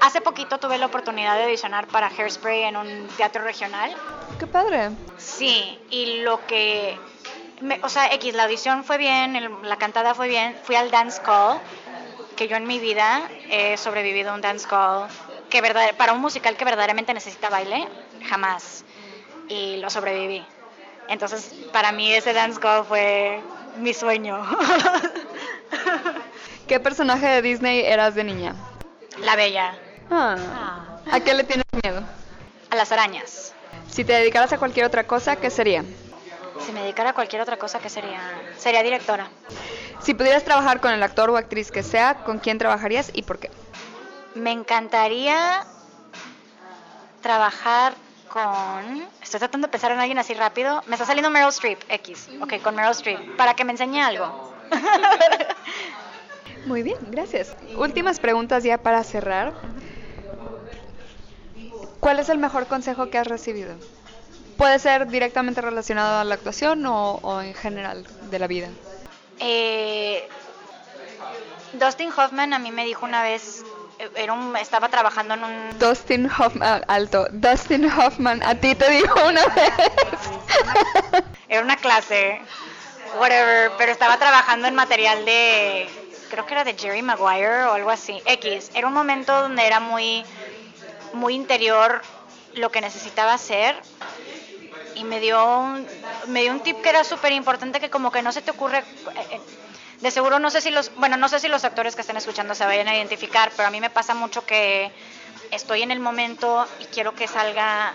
hace 0.02 0.22
poquito 0.22 0.58
tuve 0.60 0.78
la 0.78 0.86
oportunidad 0.88 1.36
de 1.38 1.44
audicionar 1.46 1.88
para 1.88 2.08
Hairspray 2.08 2.64
en 2.64 2.78
un 2.78 3.08
teatro 3.18 3.44
regional. 3.44 3.94
Qué 4.40 4.48
padre. 4.48 4.90
Sí, 5.18 5.80
y 5.90 6.22
lo 6.22 6.46
que, 6.46 6.98
me- 7.62 7.80
o 7.84 7.90
sea, 7.90 8.08
X, 8.14 8.34
la 8.36 8.44
audición 8.44 8.84
fue 8.84 8.98
bien, 8.98 9.36
el- 9.36 9.52
la 9.64 9.78
cantada 9.78 10.14
fue 10.14 10.28
bien, 10.28 10.56
fui 10.64 10.76
al 10.76 10.92
dance 10.92 11.22
call, 11.22 11.60
que 12.36 12.48
yo 12.48 12.56
en 12.56 12.68
mi 12.68 12.80
vida 12.80 13.28
he 13.50 13.78
sobrevivido 13.78 14.32
a 14.32 14.36
un 14.36 14.42
dance 14.42 14.68
call, 14.68 15.08
que 15.50 15.62
verdad, 15.62 15.96
para 15.98 16.14
un 16.14 16.22
musical 16.22 16.56
que 16.56 16.66
verdaderamente 16.66 17.14
necesita 17.14 17.50
baile, 17.50 17.88
jamás, 18.30 18.84
y 19.50 19.78
lo 19.78 19.90
sobreviví. 19.90 20.46
Entonces, 21.08 21.54
para 21.72 21.92
mí 21.92 22.12
ese 22.12 22.34
dance 22.34 22.60
call 22.60 22.84
fue 22.86 23.42
mi 23.78 23.94
sueño. 23.94 24.46
¿Qué 26.68 26.80
personaje 26.80 27.26
de 27.28 27.42
Disney 27.42 27.82
eras 27.86 28.16
de 28.16 28.24
niña? 28.24 28.56
la 29.22 29.36
bella. 29.36 29.76
Ah, 30.10 31.00
¿A 31.12 31.20
qué 31.20 31.34
le 31.34 31.44
tienes 31.44 31.66
miedo? 31.84 32.02
A 32.70 32.76
las 32.76 32.92
arañas. 32.92 33.54
Si 33.90 34.04
te 34.04 34.14
dedicaras 34.14 34.52
a 34.54 34.58
cualquier 34.58 34.86
otra 34.86 35.06
cosa, 35.06 35.36
¿qué 35.36 35.50
sería? 35.50 35.84
Si 36.66 36.72
me 36.72 36.82
dedicara 36.82 37.12
a 37.12 37.14
cualquier 37.14 37.42
otra 37.42 37.58
cosa, 37.58 37.80
¿qué 37.80 37.90
sería? 37.90 38.20
Sería 38.58 38.84
directora. 38.84 39.28
Si 40.02 40.14
pudieras 40.14 40.44
trabajar 40.44 40.82
con 40.82 40.92
el 40.92 41.02
actor 41.04 41.30
o 41.30 41.38
actriz 41.38 41.72
que 41.72 41.84
sea, 41.84 42.16
¿con 42.24 42.40
quién 42.40 42.58
trabajarías 42.58 43.12
y 43.14 43.24
por 43.24 43.40
qué? 43.40 43.50
Me 44.36 44.52
encantaría 44.52 45.64
trabajar 47.22 47.94
con... 48.30 49.08
Estoy 49.22 49.40
tratando 49.40 49.68
de 49.68 49.72
pensar 49.72 49.92
en 49.92 50.00
alguien 50.00 50.20
así 50.20 50.34
rápido. 50.34 50.84
Me 50.88 50.96
está 50.96 51.06
saliendo 51.06 51.30
Meryl 51.30 51.50
Streep, 51.50 51.80
X. 51.90 52.30
Ok, 52.42 52.62
con 52.62 52.76
Meryl 52.76 52.92
Streep. 52.92 53.36
Para 53.36 53.56
que 53.56 53.64
me 53.66 53.72
enseñe 53.72 54.02
algo. 54.02 54.54
Muy 56.66 56.84
bien, 56.84 56.98
gracias. 57.10 57.56
Últimas 57.78 58.20
preguntas 58.20 58.64
ya 58.64 58.78
para 58.78 59.04
cerrar. 59.04 59.54
¿Cuál 62.00 62.20
es 62.20 62.30
el 62.30 62.38
mejor 62.38 62.68
consejo 62.68 63.10
que 63.10 63.18
has 63.18 63.28
recibido? 63.28 63.76
Puede 64.58 64.80
ser 64.80 65.08
directamente 65.08 65.62
relacionado 65.62 66.20
a 66.20 66.24
la 66.24 66.36
actuación 66.36 66.86
o, 66.86 67.16
o 67.22 67.42
en 67.42 67.54
general 67.54 68.06
de 68.30 68.40
la 68.40 68.48
vida. 68.48 68.70
Eh, 69.40 70.28
Dustin 71.74 72.10
Hoffman 72.16 72.54
a 72.54 72.60
mí 72.60 72.72
me 72.72 72.86
dijo 72.86 73.06
una 73.06 73.22
vez... 73.22 73.64
eh, 74.00 74.10
Era 74.16 74.34
un, 74.34 74.56
estaba 74.58 74.90
trabajando 74.90 75.36
en 75.36 75.44
un... 75.44 75.80
Dustin 75.80 76.28
Hoffman, 76.32 76.84
alto. 76.88 77.28
Dustin 77.32 77.86
Hoffman, 77.92 78.42
a 78.44 78.56
ti 78.56 78.74
te 78.74 78.90
dijo 78.90 79.20
una 79.28 79.46
vez. 79.46 79.74
Era 81.50 81.62
una 81.62 81.78
clase, 81.78 82.42
whatever, 83.20 83.72
pero 83.78 83.92
estaba 83.92 84.18
trabajando 84.18 84.68
en 84.68 84.76
material 84.76 85.24
de, 85.26 85.88
creo 86.32 86.46
que 86.46 86.54
era 86.54 86.64
de 86.64 86.74
Jerry 86.74 87.02
Maguire 87.04 87.64
o 87.66 87.74
algo 87.74 87.90
así, 87.92 88.22
X. 88.26 88.72
Era 88.74 88.88
un 88.88 88.94
momento 88.94 89.40
donde 89.42 89.66
era 89.66 89.80
muy, 89.80 90.26
muy 91.18 91.34
interior 91.36 92.02
lo 92.56 92.72
que 92.72 92.82
necesitaba 92.82 93.34
hacer 93.34 93.76
y 94.96 95.04
me 95.04 95.20
dio 95.20 95.44
un, 95.60 95.88
me 96.28 96.42
dio 96.42 96.52
un 96.52 96.62
tip 96.62 96.82
que 96.82 96.90
era 96.90 97.04
súper 97.04 97.32
importante 97.34 97.80
que 97.80 97.90
como 97.90 98.12
que 98.12 98.22
no 98.22 98.32
se 98.32 98.42
te 98.42 98.52
ocurre, 98.52 98.80
eh, 98.80 98.84
eh, 99.32 99.40
de 100.02 100.12
seguro 100.12 100.40
no 100.40 100.50
sé 100.50 100.62
si 100.62 100.72
los, 100.72 100.94
bueno, 100.96 101.18
no 101.18 101.28
sé 101.30 101.40
si 101.40 101.48
los 101.48 101.64
actores 101.66 101.96
que 101.96 102.02
estén 102.02 102.18
escuchando 102.18 102.56
se 102.56 102.66
vayan 102.66 102.88
a 102.88 102.96
identificar, 102.96 103.52
pero 103.56 103.68
a 103.68 103.72
mí 103.72 103.80
me 103.82 103.90
pasa 103.90 104.14
mucho 104.14 104.46
que 104.46 104.92
estoy 105.52 105.82
en 105.84 105.92
el 105.92 106.00
momento 106.00 106.68
y 106.80 106.86
quiero 106.86 107.14
que 107.16 107.28
salga 107.28 107.94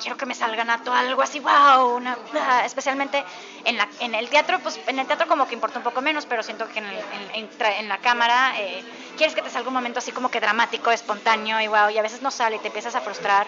quiero 0.00 0.16
que 0.16 0.26
me 0.26 0.34
salga 0.34 0.62
nato 0.64 0.92
algo 0.92 1.22
así, 1.22 1.40
wow, 1.40 1.96
una, 1.96 2.16
especialmente 2.64 3.24
en, 3.64 3.76
la, 3.76 3.88
en 3.98 4.14
el 4.14 4.28
teatro, 4.28 4.60
pues 4.60 4.78
en 4.86 4.98
el 5.00 5.06
teatro 5.08 5.26
como 5.26 5.48
que 5.48 5.54
importa 5.54 5.78
un 5.78 5.82
poco 5.84 6.00
menos, 6.02 6.24
pero 6.24 6.42
siento 6.44 6.68
que 6.68 6.78
en, 6.78 6.86
el- 6.86 7.04
en- 7.34 7.48
en 7.62 7.88
la 7.88 7.98
cámara 7.98 8.52
eh, 8.58 8.84
quieres 9.18 9.34
que 9.34 9.42
te 9.42 9.50
salga 9.50 9.68
un 9.68 9.74
momento 9.74 9.98
así 9.98 10.12
como 10.12 10.30
que 10.30 10.40
dramático, 10.40 10.90
espontáneo 10.90 11.60
y 11.60 11.66
wow, 11.66 11.90
y 11.90 11.98
a 11.98 12.02
veces 12.02 12.22
no 12.22 12.30
sale 12.30 12.56
y 12.56 12.58
te 12.60 12.68
empiezas 12.68 12.94
a 12.94 13.02
frustrar. 13.02 13.46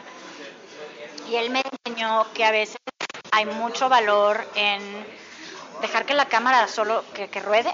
Y 1.31 1.37
él 1.37 1.49
me 1.51 1.63
enseñó 1.87 2.27
que 2.35 2.45
a 2.45 2.51
veces 2.51 2.77
hay 3.31 3.47
mucho 3.47 3.89
valor 3.89 4.45
en 4.57 4.83
dejar 5.81 6.05
que 6.05 6.15
la 6.15 6.27
cámara 6.27 6.67
solo 6.69 7.05
que, 7.15 7.29
que 7.29 7.41
ruede 7.41 7.73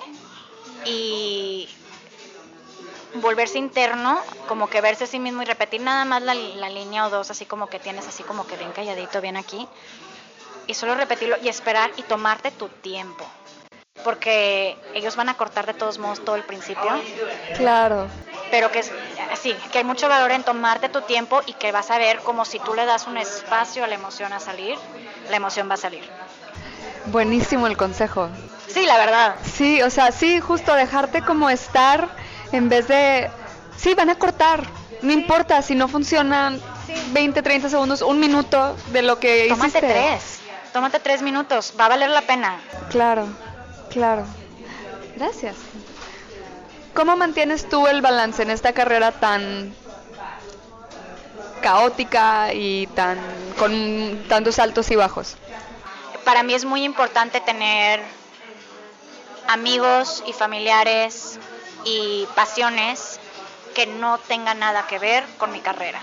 y 0.85 1.68
volverse 3.14 3.59
interno, 3.59 4.20
como 4.46 4.68
que 4.68 4.80
verse 4.80 5.04
a 5.04 5.06
sí 5.06 5.18
mismo 5.18 5.42
y 5.42 5.46
repetir 5.46 5.80
nada 5.80 6.04
más 6.04 6.22
la, 6.22 6.35
la 6.35 6.68
línea 6.68 7.06
o 7.06 7.11
dos, 7.11 7.30
así 7.30 7.46
como 7.46 7.68
que 7.68 7.78
tienes 7.80 8.06
así 8.06 8.22
como 8.22 8.46
que 8.46 8.56
bien 8.56 8.72
calladito, 8.72 9.20
bien 9.20 9.37
aquí, 9.37 9.66
y 10.66 10.74
solo 10.74 10.94
repetirlo 10.94 11.37
y 11.42 11.48
esperar 11.48 11.90
y 11.96 12.02
tomarte 12.02 12.50
tu 12.50 12.68
tiempo, 12.68 13.26
porque 14.04 14.76
ellos 14.94 15.16
van 15.16 15.28
a 15.28 15.35
cortar 15.35 15.66
de 15.66 15.74
todos 15.74 15.98
modos 15.98 16.24
todo 16.24 16.37
el 16.37 16.42
principio, 16.42 16.90
Claro. 17.56 18.06
pero 18.50 18.70
que 18.70 18.80
es 18.80 18.92
así, 19.32 19.54
que 19.72 19.78
hay 19.78 19.85
mucho 19.85 20.09
valor 20.09 20.30
en 20.30 20.42
tomarte 20.44 20.88
tu 20.88 21.00
tiempo 21.02 21.40
y 21.46 21.54
que 21.54 21.72
vas 21.72 21.90
a 21.90 21.98
ver 21.98 22.18
como 22.20 22.44
si 22.44 22.59
tú 22.59 22.74
le 22.74 22.85
das 22.87 23.06
un 23.06 23.16
espacio 23.16 23.85
a 23.85 23.87
la 23.87 23.94
emoción 23.94 24.32
a 24.32 24.40
salir, 24.40 24.76
la 25.30 25.37
emoción 25.37 25.68
va 25.68 25.74
a 25.74 25.78
salir. 25.78 26.09
Buenísimo 27.06 27.66
el 27.66 27.76
consejo. 27.76 28.28
Sí, 28.68 28.85
la 28.85 28.98
verdad. 28.98 29.37
Sí, 29.44 29.80
o 29.82 29.90
sea, 29.90 30.11
sí, 30.12 30.40
justo 30.40 30.74
dejarte 30.74 31.22
como 31.22 31.48
estar 31.50 32.09
en 32.52 32.68
vez 32.68 32.88
de... 32.88 33.30
Sí, 33.76 33.94
van 33.94 34.11
a 34.11 34.16
cortar. 34.16 34.64
No 35.02 35.12
importa 35.12 35.62
si 35.62 35.74
no 35.74 35.87
funcionan 35.88 36.61
20, 37.12 37.42
30 37.42 37.68
segundos, 37.68 38.02
un 38.02 38.18
minuto 38.18 38.76
de 38.88 39.02
lo 39.02 39.18
que 39.20 39.46
Tómate 39.48 39.68
hiciste. 39.68 39.87
tres, 39.87 40.38
tómate 40.72 40.98
tres 41.00 41.22
minutos, 41.22 41.74
va 41.78 41.85
a 41.87 41.88
valer 41.90 42.11
la 42.11 42.22
pena. 42.22 42.59
Claro, 42.90 43.28
claro. 43.96 44.24
Gracias. 45.16 45.56
¿Cómo 46.94 47.16
mantienes 47.16 47.68
tú 47.68 47.87
el 47.87 48.02
balance 48.02 48.42
en 48.42 48.50
esta 48.50 48.72
carrera 48.72 49.12
tan 49.12 49.74
caótica 51.62 52.52
y 52.52 52.87
tan 52.88 53.18
con 53.59 54.24
tantos 54.28 54.59
altos 54.59 54.90
y 54.90 54.96
bajos? 54.96 55.37
para 56.26 56.42
mí 56.42 56.54
es 56.54 56.64
muy 56.64 56.82
importante 56.82 57.40
tener 57.40 58.02
amigos 59.46 60.24
y 60.26 60.32
familiares 60.32 61.38
y 61.85 62.26
pasiones 62.35 63.20
que 63.76 63.87
no 63.87 64.18
tengan 64.18 64.59
nada 64.59 64.88
que 64.88 64.98
ver 64.98 65.24
con 65.38 65.52
mi 65.52 65.61
carrera. 65.61 66.00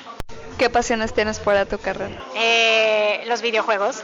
¿Qué 0.57 0.69
pasiones 0.69 1.13
tienes 1.13 1.41
fuera 1.41 1.65
de 1.65 1.75
tu 1.75 1.77
carrera? 1.77 2.15
Eh, 2.35 3.23
los 3.27 3.41
videojuegos. 3.41 4.01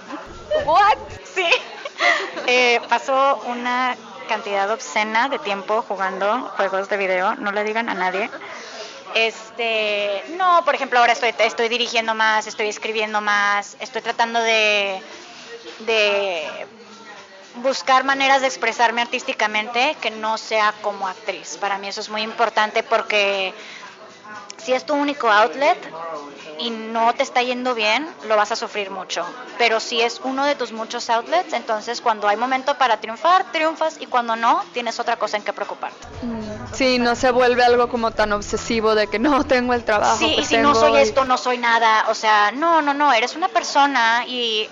What? 0.66 0.98
Sí. 1.34 1.46
Eh, 2.48 2.82
paso 2.90 3.42
una 3.46 3.96
cantidad 4.28 4.70
obscena 4.72 5.30
de 5.30 5.38
tiempo 5.40 5.84
jugando 5.88 6.50
juegos 6.58 6.90
de 6.90 6.98
video, 6.98 7.36
no 7.36 7.52
le 7.52 7.64
digan 7.64 7.90
a 7.90 7.94
nadie. 7.94 8.30
Este, 9.14 10.24
no, 10.38 10.64
por 10.66 10.76
ejemplo, 10.76 11.00
ahora 11.00 11.14
estoy, 11.14 11.34
estoy 11.40 11.70
dirigiendo 11.70 12.16
más, 12.16 12.48
estoy 12.48 12.68
escribiendo 12.70 13.22
más, 13.22 13.76
estoy 13.80 14.02
tratando 14.02 14.40
de, 14.40 15.02
de 15.80 16.48
buscar 17.56 18.04
maneras 18.04 18.42
de 18.42 18.48
expresarme 18.48 19.02
artísticamente 19.02 19.96
que 20.02 20.12
no 20.12 20.38
sea 20.38 20.74
como 20.82 21.08
actriz. 21.08 21.58
Para 21.58 21.78
mí 21.78 21.88
eso 21.88 22.02
es 22.02 22.10
muy 22.10 22.22
importante 22.22 22.84
porque 22.84 23.54
si 24.58 24.74
es 24.74 24.86
tu 24.86 24.94
único 24.94 25.30
outlet 25.30 25.78
y 26.60 26.70
no 26.70 27.14
te 27.14 27.24
está 27.24 27.42
yendo 27.42 27.74
bien, 27.74 28.08
lo 28.28 28.36
vas 28.36 28.52
a 28.52 28.56
sufrir 28.56 28.92
mucho. 28.92 29.26
Pero 29.58 29.80
si 29.80 30.02
es 30.02 30.20
uno 30.24 30.46
de 30.46 30.56
tus 30.56 30.72
muchos 30.72 31.10
outlets, 31.10 31.54
entonces 31.54 32.02
cuando 32.02 32.28
hay 32.28 32.38
momento 32.38 32.78
para 32.78 33.00
triunfar, 33.00 33.52
triunfas 33.52 33.98
y 34.00 34.06
cuando 34.08 34.36
no, 34.36 34.64
tienes 34.74 35.00
otra 35.00 35.16
cosa 35.18 35.38
en 35.38 35.44
que 35.44 35.54
preocuparte. 35.54 36.08
Sí, 36.74 37.00
no 37.00 37.16
se 37.16 37.32
vuelve 37.32 37.64
algo 37.64 37.88
como 37.90 38.12
tan 38.12 38.32
obsesivo 38.34 38.96
de 38.96 39.08
que 39.08 39.20
no 39.20 39.44
tengo 39.48 39.74
el 39.74 39.84
trabajo. 39.84 40.18
Sí, 40.18 40.36
que 40.36 40.42
y 40.42 40.46
si 40.46 40.58
no 40.58 40.76
soy 40.76 40.96
y- 40.96 41.02
esto, 41.02 41.26
no 41.26 41.38
soy 41.38 41.58
nada. 41.58 42.06
O 42.10 42.14
sea, 42.16 42.52
no, 42.52 42.82
no, 42.82 42.94
no, 42.94 43.14
eres 43.14 43.36
una 43.36 43.48
persona 43.48 44.26
y, 44.28 44.70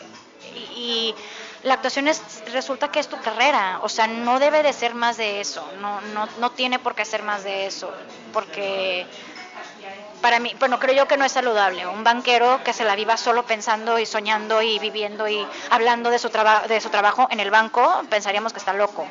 y- 0.53 0.59
y 0.75 1.15
la 1.63 1.75
actuación 1.75 2.07
es, 2.07 2.21
resulta 2.51 2.89
que 2.89 2.99
es 2.99 3.07
tu 3.07 3.19
carrera. 3.21 3.79
O 3.81 3.89
sea, 3.89 4.07
no 4.07 4.39
debe 4.39 4.61
de 4.63 4.73
ser 4.73 4.93
más 4.93 5.17
de 5.17 5.41
eso. 5.41 5.65
No, 5.81 6.01
no, 6.01 6.27
no 6.39 6.51
tiene 6.51 6.79
por 6.79 6.95
qué 6.95 7.03
ser 7.05 7.23
más 7.23 7.43
de 7.43 7.65
eso. 7.65 7.91
Porque 8.33 9.05
para 10.21 10.39
mí, 10.39 10.53
bueno, 10.59 10.79
creo 10.79 10.95
yo 10.95 11.07
que 11.07 11.17
no 11.17 11.25
es 11.25 11.31
saludable. 11.31 11.85
Un 11.87 12.03
banquero 12.03 12.63
que 12.63 12.73
se 12.73 12.83
la 12.83 12.95
viva 12.95 13.17
solo 13.17 13.45
pensando 13.45 13.99
y 13.99 14.05
soñando 14.05 14.61
y 14.61 14.79
viviendo 14.79 15.27
y 15.27 15.45
hablando 15.69 16.09
de 16.09 16.19
su, 16.19 16.29
traba- 16.29 16.67
de 16.67 16.81
su 16.81 16.89
trabajo 16.89 17.27
en 17.31 17.39
el 17.39 17.51
banco, 17.51 18.01
pensaríamos 18.09 18.51
que 18.53 18.59
está 18.59 18.73
loco. 18.73 19.05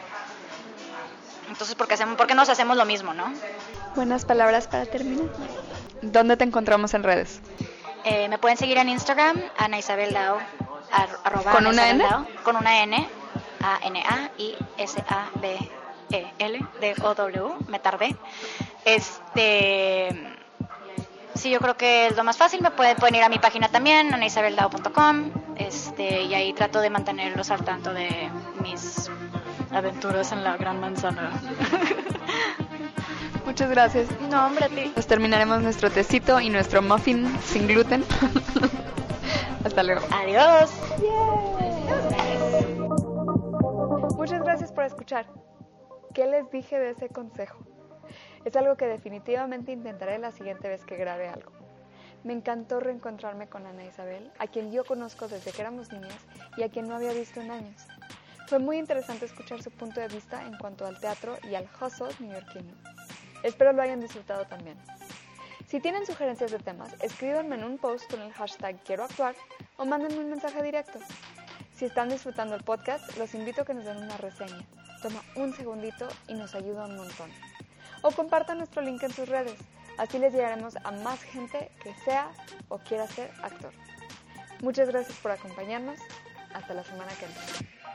Entonces, 1.49 1.75
¿por 1.77 1.87
qué, 1.89 1.95
hacemos, 1.95 2.17
por 2.17 2.27
qué 2.27 2.35
nos 2.35 2.49
hacemos 2.49 2.77
lo 2.77 2.85
mismo, 2.85 3.15
no? 3.15 3.33
Buenas 3.95 4.25
palabras 4.25 4.67
para 4.67 4.85
terminar. 4.87 5.27
¿Dónde 6.03 6.37
te 6.37 6.45
encontramos 6.45 6.93
en 6.95 7.03
redes? 7.05 7.41
Eh, 8.05 8.29
me 8.29 8.39
pueden 8.39 8.57
seguir 8.59 8.77
en 8.79 8.89
Instagram, 8.89 9.41
Ana 9.57 9.79
Isabel 9.79 10.13
Dao, 10.13 10.39
ar- 10.93 11.19
arroba 11.25 11.53
¿Con 11.53 11.67
Ana 11.67 11.71
una 11.71 11.83
Isabel 11.87 12.01
N? 12.01 12.09
Dao, 12.11 12.27
con 12.43 12.57
una 12.57 12.83
N, 12.83 13.09
A-N-A-I-S-A-B-E-L-D-O-W, 16.37 17.55
me 17.69 17.79
tardé. 17.79 18.17
Este, 18.85 20.36
sí, 21.47 21.53
yo 21.53 21.61
creo 21.61 21.77
que 21.77 22.09
es 22.09 22.17
lo 22.17 22.25
más 22.25 22.37
fácil, 22.37 22.61
me 22.61 22.71
pueden, 22.71 22.97
pueden 22.97 23.15
ir 23.15 23.23
a 23.23 23.29
mi 23.29 23.39
página 23.39 23.69
también, 23.69 24.13
anaisabeldao.com, 24.13 25.31
este, 25.57 26.23
y 26.23 26.35
ahí 26.35 26.53
trato 26.53 26.81
de 26.81 26.91
mantenerlos 26.91 27.51
al 27.51 27.65
tanto 27.65 27.93
de 27.93 28.31
mis 28.63 29.09
aventuras 29.71 30.33
en 30.33 30.43
la 30.43 30.57
Gran 30.57 30.81
Manzana. 30.81 31.41
Muchas 33.47 33.71
gracias. 33.71 34.09
no, 34.29 34.47
hombre, 34.47 34.65
a 34.65 34.69
ti. 34.69 34.91
Pues 34.93 35.07
terminaremos 35.07 35.63
nuestro 35.63 35.89
tecito 35.91 36.41
y 36.41 36.51
nuestro 36.51 36.83
muffin 36.83 37.39
sin 37.45 37.69
gluten. 37.69 38.05
Hasta 39.65 39.83
luego. 39.85 40.01
Adiós. 40.11 40.71
Muchas 44.17 44.43
gracias 44.43 44.73
por 44.73 44.85
escuchar. 44.85 45.27
¿Qué 46.13 46.27
les 46.27 46.51
dije 46.51 46.77
de 46.79 46.91
ese 46.91 47.09
consejo? 47.09 47.59
Es 48.47 48.55
algo 48.55 48.77
que 48.77 48.87
definitivamente 48.87 49.73
intentaré 49.73 50.19
la 50.19 50.31
siguiente 50.31 50.69
vez 50.69 50.85
que 50.85 50.97
grabe 50.97 51.27
algo. 51.27 51.51
Me 52.23 52.33
encantó 52.33 52.79
reencontrarme 52.79 53.49
con 53.49 53.67
Ana 53.67 53.85
Isabel, 53.85 54.31
a 54.39 54.47
quien 54.47 54.71
yo 54.71 54.85
conozco 54.85 55.27
desde 55.27 55.51
que 55.51 55.63
éramos 55.63 55.91
niñas 55.93 56.15
y 56.57 56.63
a 56.63 56.69
quien 56.69 56.87
no 56.87 56.95
había 56.95 57.13
visto 57.13 57.41
en 57.41 57.51
años. 57.51 57.89
Fue 58.47 58.61
muy 58.61 58.79
interesante 58.79 59.25
escuchar 59.25 59.65
su 59.65 59.73
punto 59.73 60.01
de 60.01 60.07
vista 60.07 60.47
en 60.47 60.57
cuanto 60.59 60.87
al 60.87 61.01
teatro 61.01 61.37
y 61.51 61.57
al 61.57 61.69
hustle 61.81 62.15
neoyorquino. 62.21 62.73
Espero 63.43 63.73
lo 63.73 63.83
hayan 63.83 64.01
disfrutado 64.01 64.45
también. 64.45 64.77
Si 65.67 65.81
tienen 65.81 66.07
sugerencias 66.07 66.53
de 66.53 66.61
temas, 66.61 66.95
escríbanme 67.03 67.57
en 67.57 67.65
un 67.65 67.79
post 67.79 68.09
con 68.09 68.23
el 68.23 68.33
hashtag 68.33 68.81
quiero 68.85 69.03
actuar 69.03 69.35
o 69.77 69.85
mándenme 69.85 70.21
un 70.21 70.31
mensaje 70.31 70.63
directo. 70.63 71.01
Si 71.75 71.87
están 71.87 72.11
disfrutando 72.11 72.55
el 72.55 72.63
podcast, 72.63 73.19
los 73.19 73.35
invito 73.35 73.63
a 73.63 73.65
que 73.65 73.75
nos 73.75 73.85
den 73.85 73.97
una 73.97 74.17
reseña. 74.19 74.65
Toma 75.03 75.21
un 75.35 75.53
segundito 75.53 76.07
y 76.29 76.35
nos 76.35 76.55
ayuda 76.55 76.87
un 76.87 76.97
montón. 76.97 77.33
O 78.03 78.11
compartan 78.11 78.59
nuestro 78.59 78.83
link 78.83 79.03
en 79.03 79.13
sus 79.13 79.29
redes. 79.29 79.57
Así 79.99 80.19
les 80.19 80.33
llegaremos 80.33 80.77
a 80.85 80.91
más 80.91 81.23
gente 81.23 81.71
que 81.83 81.95
sea 82.05 82.31
o 82.69 82.79
quiera 82.79 83.07
ser 83.07 83.31
actor. 83.43 83.73
Muchas 84.61 84.89
gracias 84.89 85.17
por 85.19 85.31
acompañarnos. 85.31 85.99
Hasta 86.53 86.75
la 86.75 86.85
semana 86.85 87.11
que 87.19 87.27
viene. 87.27 87.86